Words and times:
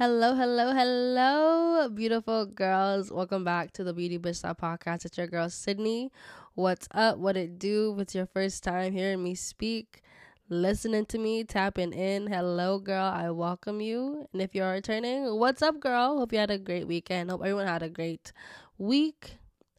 Hello, 0.00 0.34
hello, 0.34 0.72
hello, 0.72 1.86
beautiful 1.90 2.46
girls. 2.46 3.12
Welcome 3.12 3.44
back 3.44 3.70
to 3.72 3.84
the 3.84 3.92
Beauty 3.92 4.18
Bitch 4.18 4.36
Style 4.36 4.54
Podcast. 4.54 5.04
It's 5.04 5.18
your 5.18 5.26
girl 5.26 5.50
Sydney. 5.50 6.10
What's 6.54 6.88
up? 6.92 7.18
What 7.18 7.36
it 7.36 7.58
do? 7.58 7.94
It's 7.98 8.14
your 8.14 8.24
first 8.24 8.64
time 8.64 8.94
hearing 8.94 9.22
me 9.22 9.34
speak, 9.34 10.00
listening 10.48 11.04
to 11.04 11.18
me, 11.18 11.44
tapping 11.44 11.92
in. 11.92 12.28
Hello, 12.28 12.78
girl. 12.78 13.12
I 13.14 13.28
welcome 13.28 13.82
you. 13.82 14.26
And 14.32 14.40
if 14.40 14.54
you're 14.54 14.72
returning, 14.72 15.38
what's 15.38 15.60
up, 15.60 15.78
girl? 15.80 16.16
Hope 16.16 16.32
you 16.32 16.38
had 16.38 16.50
a 16.50 16.56
great 16.56 16.88
weekend. 16.88 17.30
Hope 17.30 17.42
everyone 17.42 17.66
had 17.66 17.82
a 17.82 17.90
great 17.90 18.32
week 18.78 19.36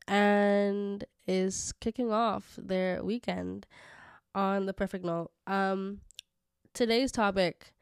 and 0.08 1.04
is 1.26 1.74
kicking 1.82 2.12
off 2.12 2.60
their 2.62 3.04
weekend 3.04 3.66
on 4.36 4.68
the 4.68 4.74
perfect 4.74 5.04
note. 5.04 5.32
Um, 5.48 6.02
today's 6.76 7.12
topic 7.12 7.74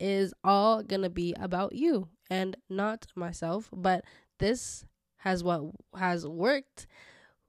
is 0.00 0.34
all 0.42 0.82
gonna 0.82 1.10
be 1.10 1.34
about 1.38 1.74
you 1.74 2.08
and 2.28 2.56
not 2.68 3.06
myself, 3.14 3.68
but 3.72 4.04
this 4.38 4.84
has 5.18 5.44
what 5.44 5.62
has 5.96 6.26
worked 6.26 6.86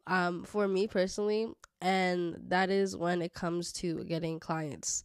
um 0.07 0.43
for 0.43 0.67
me 0.67 0.87
personally 0.87 1.47
and 1.79 2.35
that 2.47 2.69
is 2.69 2.97
when 2.97 3.21
it 3.21 3.33
comes 3.33 3.71
to 3.71 4.03
getting 4.03 4.39
clients. 4.39 5.03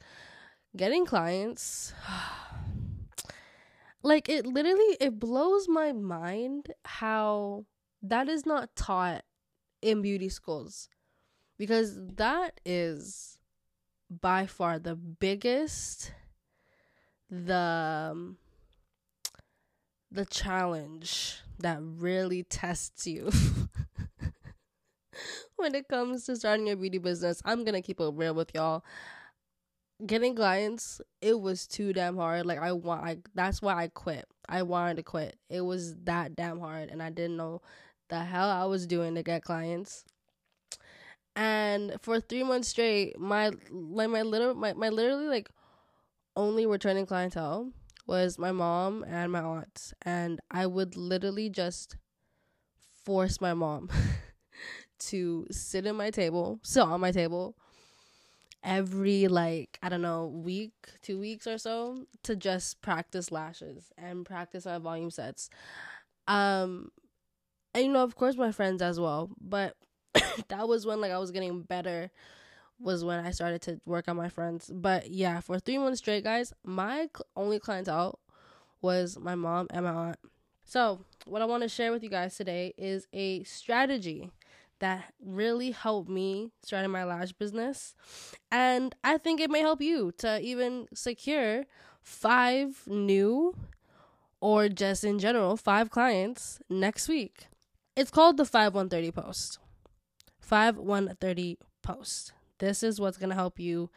Getting 0.77 1.07
clients 1.07 1.95
like 4.02 4.29
it 4.29 4.47
literally 4.47 4.97
it 5.01 5.19
blows 5.19 5.69
my 5.69 5.93
mind 5.93 6.73
how 6.85 7.65
that 8.02 8.29
is 8.29 8.45
not 8.47 8.74
taught 8.77 9.23
in 9.83 10.02
beauty 10.02 10.29
schools 10.29 10.88
because 11.59 11.99
that 12.16 12.60
is 12.65 13.38
by 14.09 14.47
far 14.47 14.79
the 14.79 14.95
biggest 14.95 16.13
the 17.30 18.11
um, 18.12 18.37
the 20.11 20.25
challenge 20.25 21.41
that 21.59 21.79
really 21.80 22.43
tests 22.43 23.07
you 23.07 23.30
when 25.57 25.74
it 25.74 25.88
comes 25.88 26.24
to 26.27 26.37
starting 26.37 26.66
your 26.66 26.77
beauty 26.77 26.99
business. 26.99 27.43
I'm 27.45 27.65
gonna 27.65 27.82
keep 27.82 28.01
it 28.01 28.13
real 28.15 28.35
with 28.35 28.54
y'all. 28.54 28.85
Getting 30.04 30.37
clients, 30.37 31.01
it 31.23 31.41
was 31.41 31.66
too 31.66 31.93
damn 31.95 32.16
hard. 32.16 32.45
Like 32.45 32.59
I 32.59 32.73
want, 32.73 33.02
like 33.02 33.29
that's 33.35 33.63
why 33.63 33.74
I 33.74 33.88
quit. 33.88 34.27
I 34.49 34.63
wanted 34.63 34.97
to 34.99 35.02
quit. 35.02 35.37
It 35.49 35.63
was 35.63 35.95
that 36.04 36.37
damn 36.37 36.60
hard, 36.60 36.91
and 36.91 37.02
I 37.02 37.10
didn't 37.10 37.37
know 37.37 37.63
the 38.09 38.21
hell 38.21 38.49
I 38.51 38.65
was 38.65 38.87
doing 38.87 39.15
to 39.15 39.23
get 39.23 39.43
clients. 39.43 40.04
And 41.35 41.97
for 42.01 42.21
three 42.21 42.43
months 42.43 42.69
straight, 42.69 43.19
my 43.19 43.51
like 43.71 44.09
my 44.10 44.23
little 44.23 44.54
my, 44.54 44.73
my 44.74 44.88
literally 44.88 45.27
like 45.27 45.51
only 46.37 46.66
returning 46.66 47.06
clientele 47.06 47.73
was 48.06 48.38
my 48.38 48.52
mom 48.52 49.04
and 49.09 49.32
my 49.32 49.40
aunt. 49.40 49.92
And 50.02 50.40
I 50.51 50.66
would 50.66 50.96
literally 50.96 51.51
just 51.51 51.96
force 53.04 53.40
my 53.40 53.54
mom 53.54 53.90
to 54.98 55.46
sit 55.51 55.87
in 55.87 55.96
my 55.96 56.10
table, 56.10 56.60
sit 56.62 56.82
on 56.82 57.01
my 57.01 57.12
table 57.12 57.57
every 58.62 59.29
like 59.29 59.79
I 59.82 59.88
don't 59.88 60.02
know 60.02 60.26
week, 60.26 60.73
two 61.02 61.18
weeks 61.18 61.46
or 61.46 61.57
so 61.57 62.07
to 62.24 62.34
just 62.34 62.82
practice 62.82 63.30
lashes 63.30 63.90
and 63.96 64.26
practice 64.26 64.66
my 64.66 64.78
volume 64.78 65.10
sets. 65.10 65.48
Um, 66.26 66.91
and 67.75 67.87
you 67.87 67.92
know 67.92 68.03
of 68.03 68.16
course 68.16 68.37
my 68.37 68.50
friends 68.53 68.82
as 68.82 68.98
well, 68.98 69.31
but 69.41 69.76
that 70.48 70.69
was 70.69 70.84
when 70.84 71.00
like 71.00 71.12
I 71.12 71.19
was 71.19 71.31
getting 71.31 71.62
better 71.62 72.10
was 72.78 73.05
when 73.05 73.25
I 73.25 73.31
started 73.31 73.62
to 73.62 73.81
work 73.84 74.09
on 74.09 74.16
my 74.16 74.28
friends. 74.28 74.71
But 74.72 75.10
yeah, 75.10 75.41
for 75.41 75.59
three 75.59 75.78
months 75.78 75.99
straight, 75.99 76.25
guys, 76.25 76.53
my 76.65 77.09
cl- 77.15 77.27
only 77.37 77.59
clientele 77.59 78.19
was 78.82 79.19
my 79.19 79.34
mom 79.34 79.66
and 79.71 79.84
my 79.84 79.93
aunt. 79.93 80.19
So, 80.65 81.00
what 81.27 81.43
I 81.43 81.44
want 81.44 81.62
to 81.62 81.69
share 81.69 81.93
with 81.93 82.03
you 82.03 82.10
guys 82.10 82.37
today 82.37 82.75
is 82.77 83.06
a 83.12 83.43
strategy 83.44 84.31
that 84.81 85.12
really 85.25 85.71
helped 85.71 86.10
me 86.10 86.50
starting 86.62 86.91
my 86.91 87.04
lash 87.04 87.32
business. 87.32 87.94
And 88.50 88.94
I 89.03 89.16
think 89.19 89.41
it 89.41 89.50
may 89.50 89.60
help 89.60 89.81
you 89.81 90.12
to 90.19 90.41
even 90.41 90.87
secure 90.93 91.64
five 92.03 92.82
new 92.87 93.54
or 94.41 94.69
just 94.69 95.03
in 95.04 95.19
general, 95.19 95.56
five 95.56 95.91
clients 95.91 96.60
next 96.69 97.08
week. 97.08 97.47
It's 97.97 98.10
called 98.10 98.37
the 98.37 98.44
5130 98.44 99.12
post. 99.12 99.58
5130 100.41 101.58
post. 101.82 102.32
This 102.59 102.83
is 102.83 103.00
what's 103.00 103.19
going 103.19 103.31
to 103.31 103.37
help 103.37 103.59
you 103.59 103.91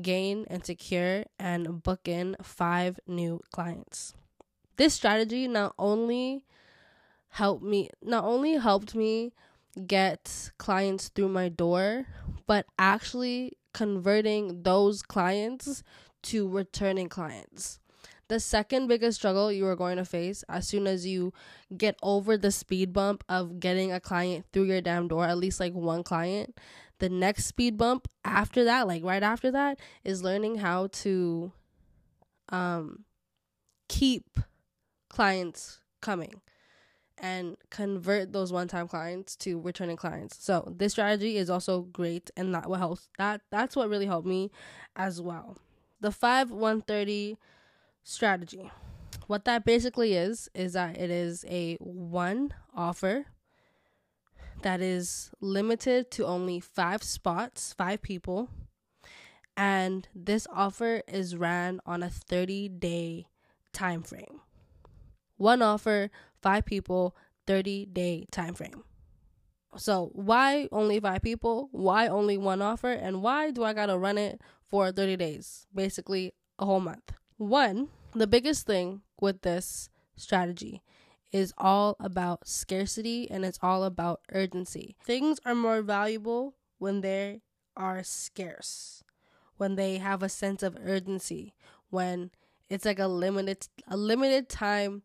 gain 0.00 0.46
and 0.48 0.64
secure 0.64 1.24
and 1.38 1.82
book 1.82 2.06
in 2.06 2.36
five 2.42 2.98
new 3.06 3.40
clients. 3.52 4.14
This 4.76 4.94
strategy 4.94 5.46
not 5.48 5.74
only 5.78 6.44
helped 7.30 7.62
me 7.62 7.90
not 8.02 8.24
only 8.24 8.54
helped 8.54 8.94
me 8.94 9.32
get 9.86 10.50
clients 10.58 11.08
through 11.08 11.28
my 11.28 11.48
door, 11.48 12.06
but 12.46 12.66
actually 12.78 13.56
converting 13.72 14.62
those 14.62 15.02
clients 15.02 15.82
to 16.22 16.48
returning 16.48 17.08
clients. 17.08 17.78
The 18.28 18.40
second 18.40 18.86
biggest 18.86 19.18
struggle 19.18 19.50
you 19.50 19.66
are 19.66 19.76
going 19.76 19.96
to 19.96 20.04
face 20.04 20.44
as 20.48 20.68
soon 20.68 20.86
as 20.86 21.04
you 21.04 21.32
get 21.76 21.96
over 22.02 22.36
the 22.36 22.52
speed 22.52 22.92
bump 22.92 23.24
of 23.28 23.58
getting 23.58 23.92
a 23.92 23.98
client 23.98 24.46
through 24.52 24.64
your 24.64 24.80
damn 24.80 25.08
door, 25.08 25.24
at 25.24 25.36
least 25.36 25.58
like 25.58 25.74
one 25.74 26.04
client, 26.04 26.56
the 27.00 27.08
next 27.08 27.46
speed 27.46 27.76
bump 27.76 28.08
after 28.24 28.64
that, 28.64 28.86
like 28.86 29.04
right 29.04 29.22
after 29.22 29.50
that, 29.50 29.78
is 30.04 30.22
learning 30.22 30.56
how 30.56 30.88
to 30.88 31.52
um 32.50 33.04
keep 33.88 34.38
clients 35.08 35.80
coming 36.00 36.40
and 37.18 37.56
convert 37.68 38.32
those 38.32 38.52
one-time 38.52 38.88
clients 38.88 39.36
to 39.36 39.60
returning 39.60 39.96
clients. 39.96 40.42
So, 40.42 40.72
this 40.76 40.92
strategy 40.92 41.36
is 41.36 41.50
also 41.50 41.82
great 41.82 42.30
and 42.36 42.54
that 42.54 42.68
what 42.68 42.78
helps 42.78 43.08
that 43.18 43.42
that's 43.50 43.76
what 43.76 43.88
really 43.88 44.06
helped 44.06 44.26
me 44.26 44.50
as 44.96 45.20
well. 45.20 45.58
The 46.00 46.10
5 46.10 46.50
130 46.50 47.36
strategy. 48.04 48.70
What 49.26 49.44
that 49.44 49.64
basically 49.64 50.14
is 50.14 50.48
is 50.54 50.72
that 50.72 50.96
it 50.96 51.10
is 51.10 51.44
a 51.48 51.76
one 51.76 52.54
offer 52.74 53.26
that 54.62 54.80
is 54.80 55.30
limited 55.40 56.10
to 56.12 56.26
only 56.26 56.60
five 56.60 57.02
spots, 57.02 57.72
five 57.72 58.02
people. 58.02 58.48
And 59.56 60.08
this 60.14 60.46
offer 60.52 61.02
is 61.08 61.36
ran 61.36 61.80
on 61.84 62.02
a 62.02 62.10
30 62.10 62.68
day 62.68 63.26
time 63.72 64.02
frame. 64.02 64.40
One 65.36 65.62
offer, 65.62 66.10
five 66.42 66.64
people, 66.64 67.16
30 67.46 67.86
day 67.86 68.26
time 68.30 68.54
frame. 68.54 68.84
So, 69.76 70.10
why 70.14 70.68
only 70.72 70.98
five 70.98 71.22
people? 71.22 71.68
Why 71.72 72.08
only 72.08 72.36
one 72.36 72.60
offer? 72.60 72.90
And 72.90 73.22
why 73.22 73.50
do 73.50 73.62
I 73.62 73.72
got 73.72 73.86
to 73.86 73.98
run 73.98 74.18
it 74.18 74.40
for 74.68 74.90
30 74.90 75.16
days? 75.16 75.66
Basically, 75.74 76.32
a 76.58 76.66
whole 76.66 76.80
month. 76.80 77.12
One, 77.36 77.88
the 78.14 78.26
biggest 78.26 78.66
thing 78.66 79.02
with 79.20 79.42
this 79.42 79.88
strategy 80.16 80.82
is 81.32 81.54
all 81.56 81.96
about 82.00 82.46
scarcity 82.46 83.30
and 83.30 83.44
it's 83.44 83.58
all 83.62 83.84
about 83.84 84.20
urgency. 84.32 84.96
Things 85.02 85.38
are 85.44 85.54
more 85.54 85.82
valuable 85.82 86.54
when 86.78 87.00
they 87.00 87.42
are 87.76 88.02
scarce, 88.02 89.04
when 89.56 89.76
they 89.76 89.98
have 89.98 90.22
a 90.22 90.28
sense 90.28 90.62
of 90.62 90.76
urgency, 90.82 91.54
when 91.90 92.30
it's 92.68 92.84
like 92.84 92.98
a 92.98 93.06
limited 93.06 93.68
a 93.88 93.96
limited 93.96 94.48
time 94.48 95.02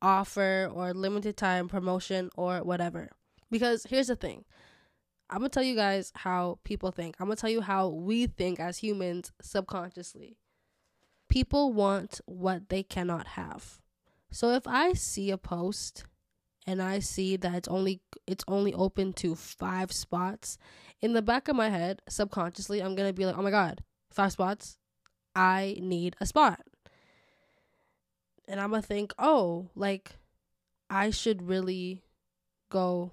offer 0.00 0.70
or 0.72 0.92
limited 0.94 1.36
time 1.36 1.68
promotion 1.68 2.30
or 2.36 2.58
whatever. 2.62 3.10
Because 3.50 3.86
here's 3.88 4.08
the 4.08 4.16
thing. 4.16 4.44
I'm 5.30 5.38
going 5.38 5.50
to 5.50 5.54
tell 5.54 5.62
you 5.62 5.74
guys 5.74 6.12
how 6.14 6.58
people 6.64 6.90
think. 6.90 7.16
I'm 7.18 7.26
going 7.26 7.36
to 7.36 7.40
tell 7.40 7.50
you 7.50 7.60
how 7.60 7.88
we 7.88 8.26
think 8.26 8.60
as 8.60 8.78
humans 8.78 9.30
subconsciously. 9.42 10.38
People 11.28 11.72
want 11.72 12.20
what 12.24 12.70
they 12.70 12.82
cannot 12.82 13.28
have. 13.28 13.80
So 14.30 14.50
if 14.50 14.66
I 14.66 14.92
see 14.92 15.30
a 15.30 15.38
post 15.38 16.04
and 16.66 16.82
I 16.82 16.98
see 16.98 17.36
that 17.36 17.54
it's 17.54 17.68
only 17.68 18.02
it's 18.26 18.44
only 18.46 18.74
open 18.74 19.12
to 19.14 19.34
5 19.34 19.92
spots, 19.92 20.58
in 21.00 21.12
the 21.14 21.22
back 21.22 21.48
of 21.48 21.56
my 21.56 21.70
head, 21.70 22.02
subconsciously, 22.08 22.82
I'm 22.82 22.94
to 23.08 23.12
be 23.14 23.26
like, 23.26 23.38
"Oh 23.38 23.42
my 23.42 23.50
god, 23.50 23.82
5 24.10 24.32
spots? 24.32 24.78
I 25.34 25.76
need 25.80 26.16
a 26.20 26.26
spot." 26.26 26.60
And 28.46 28.60
I'm 28.60 28.70
to 28.82 28.82
think, 28.82 29.12
"Oh, 29.18 29.70
like 29.74 30.18
I 30.90 31.10
should 31.10 31.42
really 31.48 32.02
go 32.70 33.12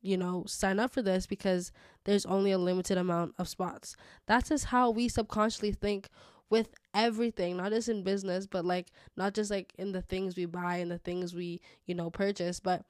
you 0.00 0.16
know, 0.16 0.44
sign 0.46 0.78
up 0.78 0.92
for 0.92 1.02
this 1.02 1.26
because 1.26 1.72
there's 2.04 2.26
only 2.26 2.52
a 2.52 2.58
limited 2.58 2.98
amount 2.98 3.34
of 3.38 3.48
spots. 3.48 3.96
That's 4.26 4.48
just 4.48 4.66
how 4.66 4.90
we 4.90 5.08
subconsciously 5.08 5.72
think 5.72 6.08
with 6.50 6.68
everything, 6.94 7.56
not 7.56 7.70
just 7.70 7.88
in 7.88 8.02
business, 8.02 8.46
but 8.46 8.64
like 8.64 8.88
not 9.16 9.34
just 9.34 9.50
like 9.50 9.72
in 9.78 9.92
the 9.92 10.02
things 10.02 10.36
we 10.36 10.46
buy 10.46 10.76
and 10.76 10.90
the 10.90 10.98
things 10.98 11.34
we, 11.34 11.60
you 11.86 11.94
know, 11.94 12.10
purchase, 12.10 12.60
but 12.60 12.84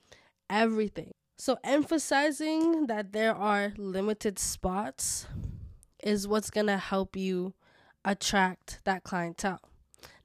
everything. 0.51 1.13
So 1.39 1.59
emphasizing 1.65 2.87
that 2.87 3.13
there 3.13 3.35
are 3.35 3.73
limited 3.77 4.39
spots 4.39 5.27
is 6.03 6.29
what's 6.29 6.51
going 6.51 6.67
to 6.67 6.77
help 6.77 7.17
you 7.17 7.55
attract 8.05 8.81
that 8.85 9.05
clientele. 9.05 9.61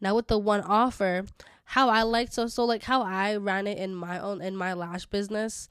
Now 0.01 0.15
with 0.15 0.27
the 0.27 0.37
one 0.37 0.61
offer, 0.61 1.25
how 1.71 1.89
I 1.89 2.03
like 2.03 2.31
so 2.31 2.47
so 2.47 2.63
like 2.65 2.83
how 2.83 3.01
I 3.01 3.35
ran 3.35 3.67
it 3.67 3.77
in 3.77 3.93
my 3.93 4.19
own 4.19 4.41
in 4.41 4.55
my 4.55 4.73
lash 4.73 5.05
business 5.05 5.67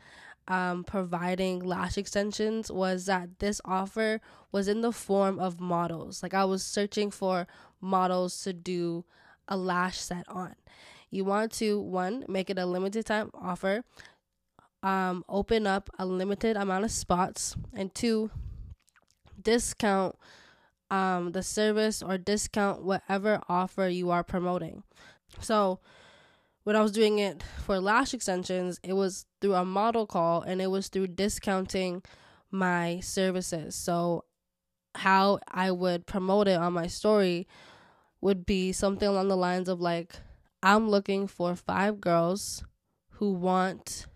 um 0.47 0.85
providing 0.85 1.61
lash 1.65 1.97
extensions 1.97 2.71
was 2.71 3.07
that 3.07 3.39
this 3.39 3.63
offer 3.65 4.21
was 4.53 4.69
in 4.69 4.83
the 4.83 4.93
form 4.93 5.39
of 5.39 5.59
models 5.59 6.23
like 6.23 6.35
I 6.35 6.45
was 6.45 6.63
searching 6.63 7.11
for 7.11 7.47
models 7.81 8.43
to 8.43 8.53
do 8.53 9.05
a 9.49 9.57
lash 9.57 9.99
set 9.99 10.25
on. 10.29 10.55
You 11.11 11.25
want 11.25 11.53
to 11.53 11.81
one 11.81 12.25
make 12.29 12.51
it 12.51 12.59
a 12.59 12.67
limited 12.67 13.07
time 13.07 13.31
offer. 13.35 13.85
Um 14.83 15.25
open 15.29 15.67
up 15.67 15.91
a 15.99 16.07
limited 16.07 16.57
amount 16.57 16.85
of 16.85 16.91
spots. 16.91 17.57
And 17.75 17.95
two 17.95 18.31
discount 19.41 20.17
um 20.91 21.33
the 21.33 21.43
service 21.43 22.03
or 22.03 22.19
discount 22.19 22.83
whatever 22.83 23.41
offer 23.49 23.89
you 23.89 24.11
are 24.11 24.25
promoting. 24.25 24.83
So 25.41 25.81
when 26.65 26.75
I 26.75 26.83
was 26.83 26.91
doing 26.91 27.21
it 27.21 27.45
for 27.65 27.79
lash 27.79 28.13
extensions, 28.13 28.81
it 28.83 28.95
was 28.95 29.27
through 29.41 29.55
a 29.55 29.65
model 29.65 30.05
call 30.05 30.43
and 30.43 30.61
it 30.61 30.67
was 30.67 30.89
through 30.89 31.07
discounting 31.09 32.03
my 32.51 32.99
services. 33.01 33.77
So 33.77 34.25
how 34.97 35.41
I 35.49 35.71
would 35.71 36.07
promote 36.07 36.49
it 36.49 36.59
on 36.59 36.73
my 36.73 36.87
story 36.87 37.47
would 38.21 38.47
be 38.47 38.73
something 38.73 39.07
along 39.07 39.29
the 39.29 39.37
lines 39.37 39.69
of 39.69 39.81
like 39.81 40.15
I'm 40.63 40.89
looking 40.89 41.27
for 41.27 41.55
five 41.55 42.01
girls 42.01 42.65
who 43.13 43.33
want 43.33 44.07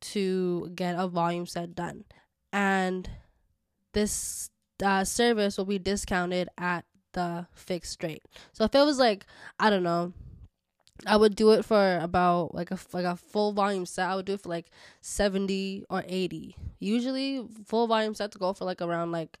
to 0.00 0.72
get 0.74 0.96
a 0.98 1.06
volume 1.06 1.46
set 1.46 1.74
done. 1.74 2.04
And 2.52 3.08
this 3.92 4.50
uh, 4.82 5.04
service 5.04 5.58
will 5.58 5.66
be 5.66 5.78
discounted 5.78 6.48
at 6.58 6.84
the 7.12 7.46
fixed 7.52 8.02
rate. 8.02 8.22
So 8.52 8.64
if 8.64 8.74
it 8.74 8.84
was 8.84 8.98
like, 8.98 9.26
I 9.58 9.70
don't 9.70 9.82
know, 9.82 10.12
I 11.06 11.16
would 11.16 11.34
do 11.34 11.52
it 11.52 11.64
for 11.64 11.98
about 12.02 12.54
like 12.54 12.70
a 12.70 12.78
like 12.92 13.04
a 13.04 13.16
full 13.16 13.52
volume 13.52 13.86
set. 13.86 14.08
I 14.08 14.16
would 14.16 14.26
do 14.26 14.34
it 14.34 14.40
for 14.40 14.48
like 14.48 14.70
seventy 15.00 15.84
or 15.88 16.04
eighty. 16.06 16.56
Usually, 16.78 17.46
full 17.66 17.86
volume 17.86 18.14
sets 18.14 18.36
go 18.36 18.52
for 18.52 18.64
like 18.64 18.82
around 18.82 19.12
like 19.12 19.38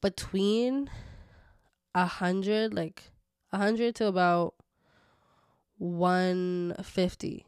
between 0.00 0.90
a 1.94 2.06
hundred, 2.06 2.74
like 2.74 3.10
a 3.52 3.58
hundred 3.58 3.94
to 3.96 4.06
about 4.06 4.54
one 5.78 6.74
fifty. 6.82 7.46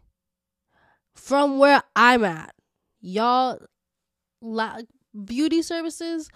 From 1.14 1.58
where 1.58 1.82
I'm 1.94 2.24
at, 2.24 2.54
y'all, 3.00 3.58
la- 4.40 4.80
beauty 5.24 5.60
services 5.60 6.30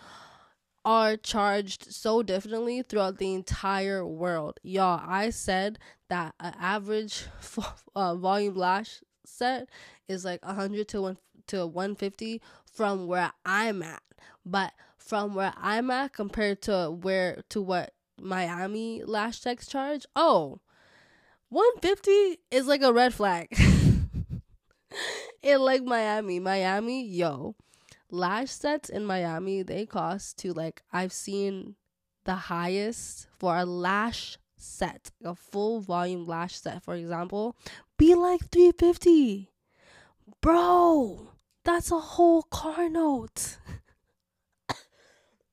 are 0.85 1.17
charged 1.17 1.93
so 1.93 2.23
differently 2.23 2.83
throughout 2.83 3.19
the 3.19 3.35
entire 3.35 4.07
world. 4.07 4.61
Y'all, 4.63 5.01
I 5.05 5.31
said 5.31 5.79
that 6.09 6.35
an 6.39 6.55
average 6.61 7.25
uh, 7.97 8.15
volume 8.15 8.55
lash 8.55 9.03
set 9.25 9.69
is 10.09 10.25
like 10.25 10.45
100 10.47 10.87
to 10.89 11.03
1 11.03 11.17
to 11.49 11.67
150 11.67 12.41
from 12.73 13.07
where 13.09 13.33
I'm 13.45 13.83
at. 13.83 14.03
But 14.45 14.73
from 15.07 15.35
where 15.35 15.53
I'm 15.57 15.91
at 15.91 16.13
compared 16.13 16.63
to 16.63 16.91
where 16.91 17.43
to 17.51 17.63
what 17.63 17.93
Miami 18.21 19.03
lash 19.05 19.41
techs 19.41 19.67
charge, 19.67 20.05
oh, 20.17 20.61
150 21.49 22.41
is 22.51 22.67
like 22.67 22.83
a 22.83 22.93
red 22.93 23.15
flag. 23.15 23.49
in 25.43 25.61
like 25.61 25.85
Miami, 25.85 26.41
Miami, 26.41 27.07
yo, 27.07 27.55
lash 28.11 28.51
sets 28.51 28.89
in 28.89 29.05
Miami, 29.05 29.63
they 29.63 29.87
cost 29.87 30.39
to 30.39 30.53
like 30.53 30.83
I've 30.93 31.13
seen 31.13 31.77
the 32.25 32.35
highest 32.35 33.29
for 33.39 33.57
a 33.57 33.65
lash 33.65 34.39
set, 34.57 35.13
a 35.25 35.35
full 35.35 35.81
volume 35.81 36.27
lash 36.27 36.61
set, 36.61 36.83
for 36.83 36.95
example, 36.95 37.57
be 37.97 38.15
like 38.15 38.51
350. 38.51 39.53
Bro, 40.41 41.29
that's 41.65 41.93
a 41.93 42.01
whole 42.01 42.43
car 42.43 42.89
note. 42.89 43.59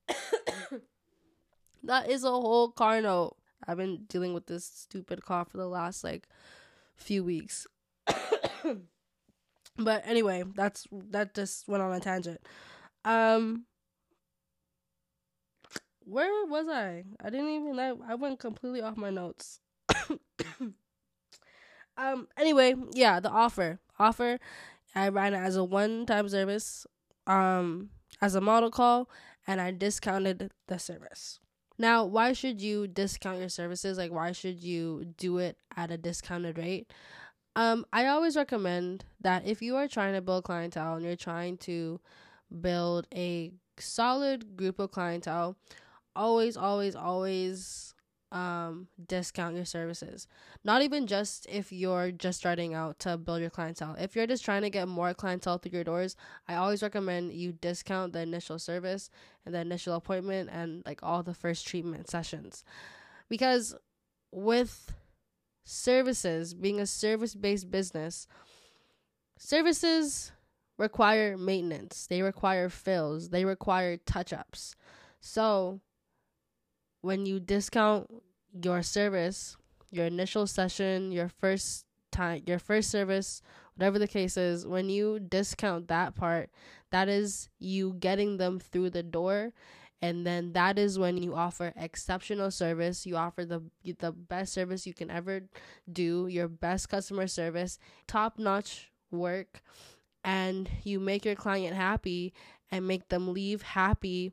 that 1.83 2.09
is 2.09 2.23
a 2.23 2.29
whole 2.29 2.69
car 2.69 3.01
note. 3.01 3.35
I've 3.67 3.77
been 3.77 4.05
dealing 4.07 4.33
with 4.33 4.47
this 4.47 4.65
stupid 4.65 5.23
cough 5.23 5.51
for 5.51 5.57
the 5.57 5.67
last 5.67 6.03
like 6.03 6.27
few 6.95 7.23
weeks. 7.23 7.67
But 9.75 10.03
anyway, 10.05 10.44
that's 10.55 10.85
that 11.09 11.33
just 11.33 11.67
went 11.67 11.81
on 11.81 11.91
a 11.94 12.00
tangent. 12.00 12.39
Um 13.03 13.65
where 16.05 16.45
was 16.45 16.67
I? 16.67 17.05
I 17.19 17.31
didn't 17.31 17.50
even 17.50 17.79
I, 17.79 17.94
I 18.07 18.13
went 18.13 18.39
completely 18.39 18.81
off 18.81 18.97
my 18.97 19.09
notes. 19.09 19.61
um 21.97 22.27
anyway, 22.38 22.75
yeah, 22.91 23.19
the 23.19 23.31
offer. 23.31 23.79
Offer 23.97 24.38
I 24.95 25.09
ran 25.09 25.33
it 25.33 25.38
as 25.38 25.55
a 25.55 25.63
one 25.63 26.05
time 26.05 26.29
service, 26.29 26.85
um, 27.25 27.89
as 28.21 28.35
a 28.35 28.41
model 28.41 28.69
call, 28.69 29.09
and 29.47 29.59
I 29.61 29.71
discounted 29.71 30.51
the 30.67 30.79
service. 30.79 31.39
Now, 31.77 32.05
why 32.05 32.33
should 32.33 32.61
you 32.61 32.87
discount 32.87 33.39
your 33.39 33.49
services? 33.49 33.97
Like, 33.97 34.11
why 34.11 34.31
should 34.31 34.61
you 34.61 35.13
do 35.17 35.39
it 35.39 35.57
at 35.75 35.91
a 35.91 35.97
discounted 35.97 36.57
rate? 36.57 36.91
Um, 37.55 37.85
I 37.91 38.07
always 38.07 38.35
recommend 38.35 39.05
that 39.21 39.45
if 39.45 39.61
you 39.61 39.75
are 39.75 39.87
trying 39.87 40.13
to 40.13 40.21
build 40.21 40.43
clientele 40.43 40.95
and 40.95 41.05
you're 41.05 41.15
trying 41.15 41.57
to 41.59 41.99
build 42.61 43.07
a 43.13 43.51
solid 43.77 44.55
group 44.55 44.79
of 44.79 44.91
clientele, 44.91 45.55
always, 46.15 46.57
always, 46.57 46.95
always 46.95 47.92
um 48.33 48.88
discount 49.07 49.56
your 49.56 49.63
services. 49.63 50.27
Not 50.63 50.81
even 50.81 51.06
just 51.07 51.45
if 51.47 51.71
you're 51.71 52.12
just 52.12 52.39
starting 52.39 52.74
out 52.74 53.00
to 53.00 53.18
build 53.18 53.41
your 53.41 53.51
clientele. 53.51 53.95
If 53.97 54.15
you're 54.15 54.27
just 54.27 54.44
trying 54.44 54.63
to 54.63 54.69
get 54.69 54.88
more 54.88 55.13
clientele 55.13 55.59
through 55.59 55.71
your 55.71 55.83
doors, 55.83 56.15
I 56.47 56.56
always 56.56 56.81
recommend 56.81 57.33
you 57.33 57.53
discount 57.53 58.12
the 58.12 58.21
initial 58.21 58.57
service 58.57 59.09
and 59.45 59.53
the 59.53 59.59
initial 59.59 59.95
appointment 59.95 60.50
and 60.51 60.83
like 60.85 61.01
all 61.03 61.21
the 61.21 61.35
first 61.35 61.68
treatment 61.68 62.09
sessions. 62.09 62.63
Because 63.30 63.75
with 64.31 64.94
services, 65.63 66.56
being 66.56 66.79
a 66.79 66.88
service 66.88 67.36
based 67.36 67.69
business, 67.69 68.27
services 69.38 70.31
require 70.79 71.38
maintenance, 71.38 72.07
they 72.07 72.24
require 72.24 72.68
fills, 72.68 73.29
they 73.29 73.45
require 73.45 73.97
touch 73.97 74.33
ups. 74.33 74.75
So, 75.21 75.79
when 77.03 77.25
you 77.25 77.38
discount 77.38 78.09
your 78.63 78.81
service, 78.81 79.57
your 79.91 80.05
initial 80.05 80.47
session, 80.47 81.11
your 81.11 81.27
first 81.27 81.85
time, 82.13 82.41
your 82.47 82.59
first 82.59 82.89
service, 82.89 83.41
whatever 83.75 84.00
the 84.00 84.07
case 84.07 84.38
is, 84.38 84.65
when 84.65 84.89
you 84.89 85.19
discount 85.19 85.89
that 85.89 86.15
part, 86.15 86.50
that 86.91 87.10
is 87.10 87.50
you 87.60 87.93
getting 88.00 88.38
them 88.38 88.57
through 88.57 88.89
the 88.89 89.03
door. 89.03 89.51
And 90.01 90.25
then 90.25 90.53
that 90.53 90.79
is 90.79 90.98
when 90.98 91.17
you 91.17 91.36
offer 91.36 91.74
exceptional 91.75 92.51
service. 92.51 93.05
You 93.05 93.17
offer 93.17 93.43
the 93.45 93.62
the 94.00 94.13
best 94.13 94.53
service 94.53 94.88
you 94.88 94.93
can 94.93 95.12
ever 95.12 95.41
do 95.91 96.27
your 96.27 96.48
best 96.48 96.89
customer 96.89 97.27
service 97.27 97.79
top 98.07 98.39
notch 98.39 98.91
work. 99.12 99.62
And 100.24 100.69
you 100.83 101.01
make 101.01 101.25
your 101.25 101.36
client 101.36 101.75
happy 101.75 102.33
and 102.72 102.88
make 102.88 103.10
them 103.10 103.33
leave 103.33 103.62
happy 103.62 104.31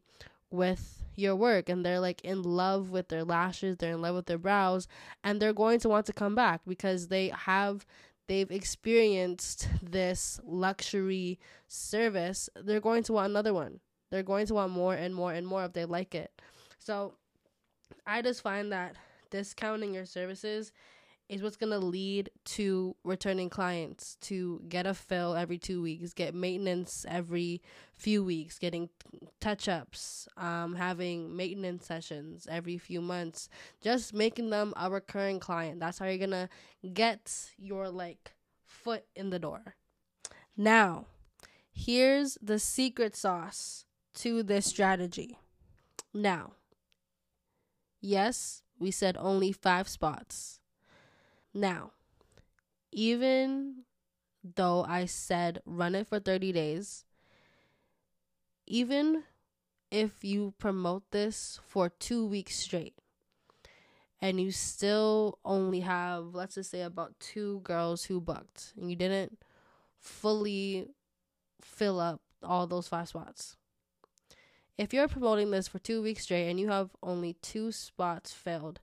with 0.50 1.02
your 1.16 1.36
work 1.36 1.68
and 1.68 1.84
they're 1.84 2.00
like 2.00 2.20
in 2.22 2.42
love 2.42 2.90
with 2.90 3.08
their 3.08 3.24
lashes 3.24 3.76
they're 3.76 3.92
in 3.92 4.00
love 4.00 4.14
with 4.14 4.26
their 4.26 4.38
brows 4.38 4.88
and 5.22 5.40
they're 5.40 5.52
going 5.52 5.78
to 5.78 5.88
want 5.88 6.06
to 6.06 6.12
come 6.12 6.34
back 6.34 6.60
because 6.66 7.08
they 7.08 7.28
have 7.28 7.84
they've 8.26 8.50
experienced 8.50 9.68
this 9.82 10.40
luxury 10.44 11.38
service 11.68 12.48
they're 12.64 12.80
going 12.80 13.02
to 13.02 13.12
want 13.12 13.28
another 13.30 13.52
one 13.52 13.80
they're 14.10 14.22
going 14.22 14.46
to 14.46 14.54
want 14.54 14.72
more 14.72 14.94
and 14.94 15.14
more 15.14 15.32
and 15.32 15.46
more 15.46 15.64
if 15.64 15.72
they 15.72 15.84
like 15.84 16.14
it. 16.14 16.30
So 16.78 17.14
I 18.06 18.22
just 18.22 18.42
find 18.42 18.72
that 18.72 18.96
discounting 19.30 19.94
your 19.94 20.06
services 20.06 20.72
is 21.30 21.42
what's 21.42 21.56
going 21.56 21.70
to 21.70 21.78
lead 21.78 22.28
to 22.44 22.96
returning 23.04 23.48
clients 23.48 24.16
to 24.20 24.60
get 24.68 24.84
a 24.84 24.92
fill 24.92 25.36
every 25.36 25.58
two 25.58 25.80
weeks, 25.80 26.12
get 26.12 26.34
maintenance 26.34 27.06
every 27.08 27.62
few 27.94 28.24
weeks, 28.24 28.58
getting 28.58 28.88
touch 29.40 29.68
ups, 29.68 30.26
um, 30.36 30.74
having 30.74 31.36
maintenance 31.36 31.86
sessions 31.86 32.48
every 32.50 32.76
few 32.76 33.00
months, 33.00 33.48
just 33.80 34.12
making 34.12 34.50
them 34.50 34.74
a 34.76 34.90
recurring 34.90 35.38
client. 35.38 35.78
That's 35.78 36.00
how 36.00 36.06
you're 36.06 36.18
going 36.18 36.30
to 36.30 36.48
get 36.92 37.32
your 37.56 37.88
like 37.88 38.32
foot 38.66 39.04
in 39.14 39.30
the 39.30 39.38
door. 39.38 39.76
Now, 40.56 41.06
here's 41.72 42.38
the 42.42 42.58
secret 42.58 43.14
sauce 43.14 43.84
to 44.14 44.42
this 44.42 44.66
strategy. 44.66 45.38
Now, 46.12 46.54
yes, 48.00 48.62
we 48.80 48.90
said 48.90 49.16
only 49.16 49.52
five 49.52 49.88
spots. 49.88 50.59
Now, 51.52 51.92
even 52.92 53.82
though 54.42 54.84
I 54.84 55.06
said 55.06 55.60
run 55.64 55.94
it 55.94 56.06
for 56.06 56.20
30 56.20 56.52
days, 56.52 57.04
even 58.66 59.24
if 59.90 60.22
you 60.22 60.54
promote 60.58 61.10
this 61.10 61.58
for 61.66 61.88
two 61.88 62.24
weeks 62.24 62.56
straight 62.56 62.94
and 64.22 64.40
you 64.40 64.52
still 64.52 65.38
only 65.44 65.80
have 65.80 66.34
let's 66.34 66.54
just 66.54 66.70
say 66.70 66.82
about 66.82 67.18
two 67.18 67.60
girls 67.64 68.04
who 68.04 68.20
booked 68.20 68.72
and 68.78 68.88
you 68.90 68.96
didn't 68.96 69.38
fully 69.98 70.88
fill 71.60 71.98
up 71.98 72.20
all 72.42 72.66
those 72.66 72.86
five 72.86 73.08
spots. 73.08 73.56
If 74.78 74.94
you're 74.94 75.08
promoting 75.08 75.50
this 75.50 75.68
for 75.68 75.78
two 75.78 76.00
weeks 76.00 76.22
straight 76.22 76.48
and 76.48 76.58
you 76.58 76.68
have 76.68 76.90
only 77.02 77.34
two 77.42 77.72
spots 77.72 78.32
filled 78.32 78.80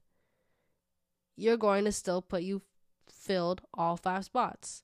you're 1.38 1.58
going 1.58 1.86
to 1.86 1.91
still 1.91 2.22
put 2.22 2.44
you 2.44 2.62
filled 3.10 3.62
all 3.74 3.96
five 3.96 4.25
spots 4.25 4.84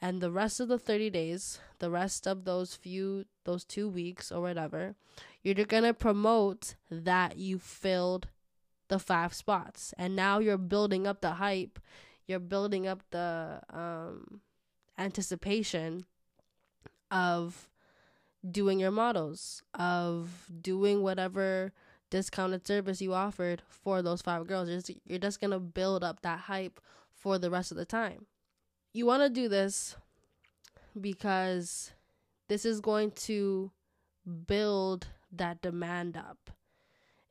and 0.00 0.20
the 0.20 0.30
rest 0.30 0.58
of 0.58 0.68
the 0.68 0.78
30 0.78 1.10
days 1.10 1.60
the 1.78 1.90
rest 1.90 2.26
of 2.26 2.44
those 2.44 2.74
few 2.74 3.24
those 3.44 3.64
two 3.64 3.88
weeks 3.88 4.32
or 4.32 4.40
whatever 4.40 4.96
you're 5.44 5.66
going 5.66 5.84
to 5.84 5.94
promote 5.94 6.74
that 6.90 7.36
you 7.36 7.58
filled 7.58 8.28
the 8.88 8.98
five 8.98 9.34
spots. 9.34 9.92
And 9.98 10.16
now 10.16 10.38
you're 10.38 10.58
building 10.58 11.06
up 11.06 11.20
the 11.20 11.32
hype, 11.32 11.78
you're 12.26 12.40
building 12.40 12.86
up 12.86 13.02
the 13.10 13.60
um, 13.70 14.40
anticipation 14.98 16.06
of 17.10 17.68
doing 18.48 18.80
your 18.80 18.90
models, 18.90 19.62
of 19.74 20.48
doing 20.60 21.02
whatever 21.02 21.72
discounted 22.14 22.64
service 22.64 23.02
you 23.02 23.12
offered 23.12 23.60
for 23.68 24.00
those 24.00 24.22
five 24.22 24.46
girls. 24.46 24.68
You're 24.68 24.78
just, 24.78 24.92
you're 25.04 25.18
just 25.18 25.40
going 25.40 25.50
to 25.50 25.58
build 25.58 26.04
up 26.04 26.22
that 26.22 26.38
hype 26.38 26.80
for 27.12 27.40
the 27.40 27.50
rest 27.50 27.72
of 27.72 27.76
the 27.76 27.84
time. 27.84 28.26
You 28.92 29.04
want 29.04 29.24
to 29.24 29.28
do 29.28 29.48
this 29.48 29.96
because 31.00 31.90
this 32.48 32.64
is 32.64 32.80
going 32.80 33.10
to 33.26 33.72
build 34.46 35.08
that 35.32 35.60
demand 35.60 36.16
up 36.16 36.52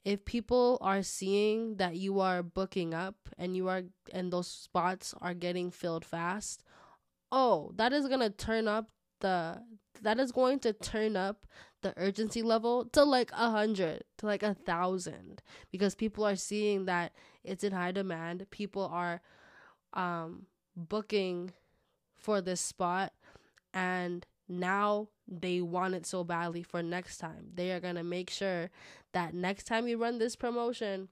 if 0.03 0.25
people 0.25 0.77
are 0.81 1.01
seeing 1.01 1.77
that 1.77 1.95
you 1.95 2.19
are 2.19 2.43
booking 2.43 2.93
up 2.93 3.15
and 3.37 3.55
you 3.55 3.69
are 3.69 3.83
and 4.11 4.33
those 4.33 4.49
spots 4.49 5.15
are 5.21 5.33
getting 5.33 5.71
filled 5.71 6.03
fast 6.03 6.61
oh 7.31 7.71
that 7.77 7.93
is 7.93 8.09
going 8.09 8.19
to 8.19 8.29
turn 8.29 8.67
up 8.67 8.89
the 9.21 9.57
that 10.03 10.19
is 10.19 10.31
going 10.31 10.59
to 10.59 10.73
turn 10.73 11.15
up 11.15 11.47
the 11.81 11.93
urgency 11.97 12.41
level 12.41 12.85
to 12.85 13.03
like 13.03 13.31
a 13.33 13.49
hundred 13.49 14.03
to 14.17 14.25
like 14.25 14.43
a 14.43 14.53
thousand 14.53 15.41
because 15.71 15.95
people 15.95 16.25
are 16.25 16.35
seeing 16.35 16.85
that 16.85 17.11
it's 17.43 17.63
in 17.63 17.73
high 17.73 17.91
demand 17.91 18.45
people 18.51 18.89
are 18.91 19.21
um 19.93 20.45
booking 20.75 21.51
for 22.15 22.41
this 22.41 22.61
spot 22.61 23.11
and 23.73 24.25
now 24.47 25.07
they 25.27 25.61
want 25.61 25.95
it 25.95 26.05
so 26.05 26.23
badly 26.23 26.63
for 26.63 26.83
next 26.83 27.17
time. 27.17 27.49
They 27.53 27.71
are 27.71 27.79
going 27.79 27.95
to 27.95 28.03
make 28.03 28.29
sure 28.29 28.69
that 29.13 29.33
next 29.33 29.65
time 29.65 29.87
you 29.87 29.97
run 29.97 30.19
this 30.19 30.35
promotion, 30.35 31.09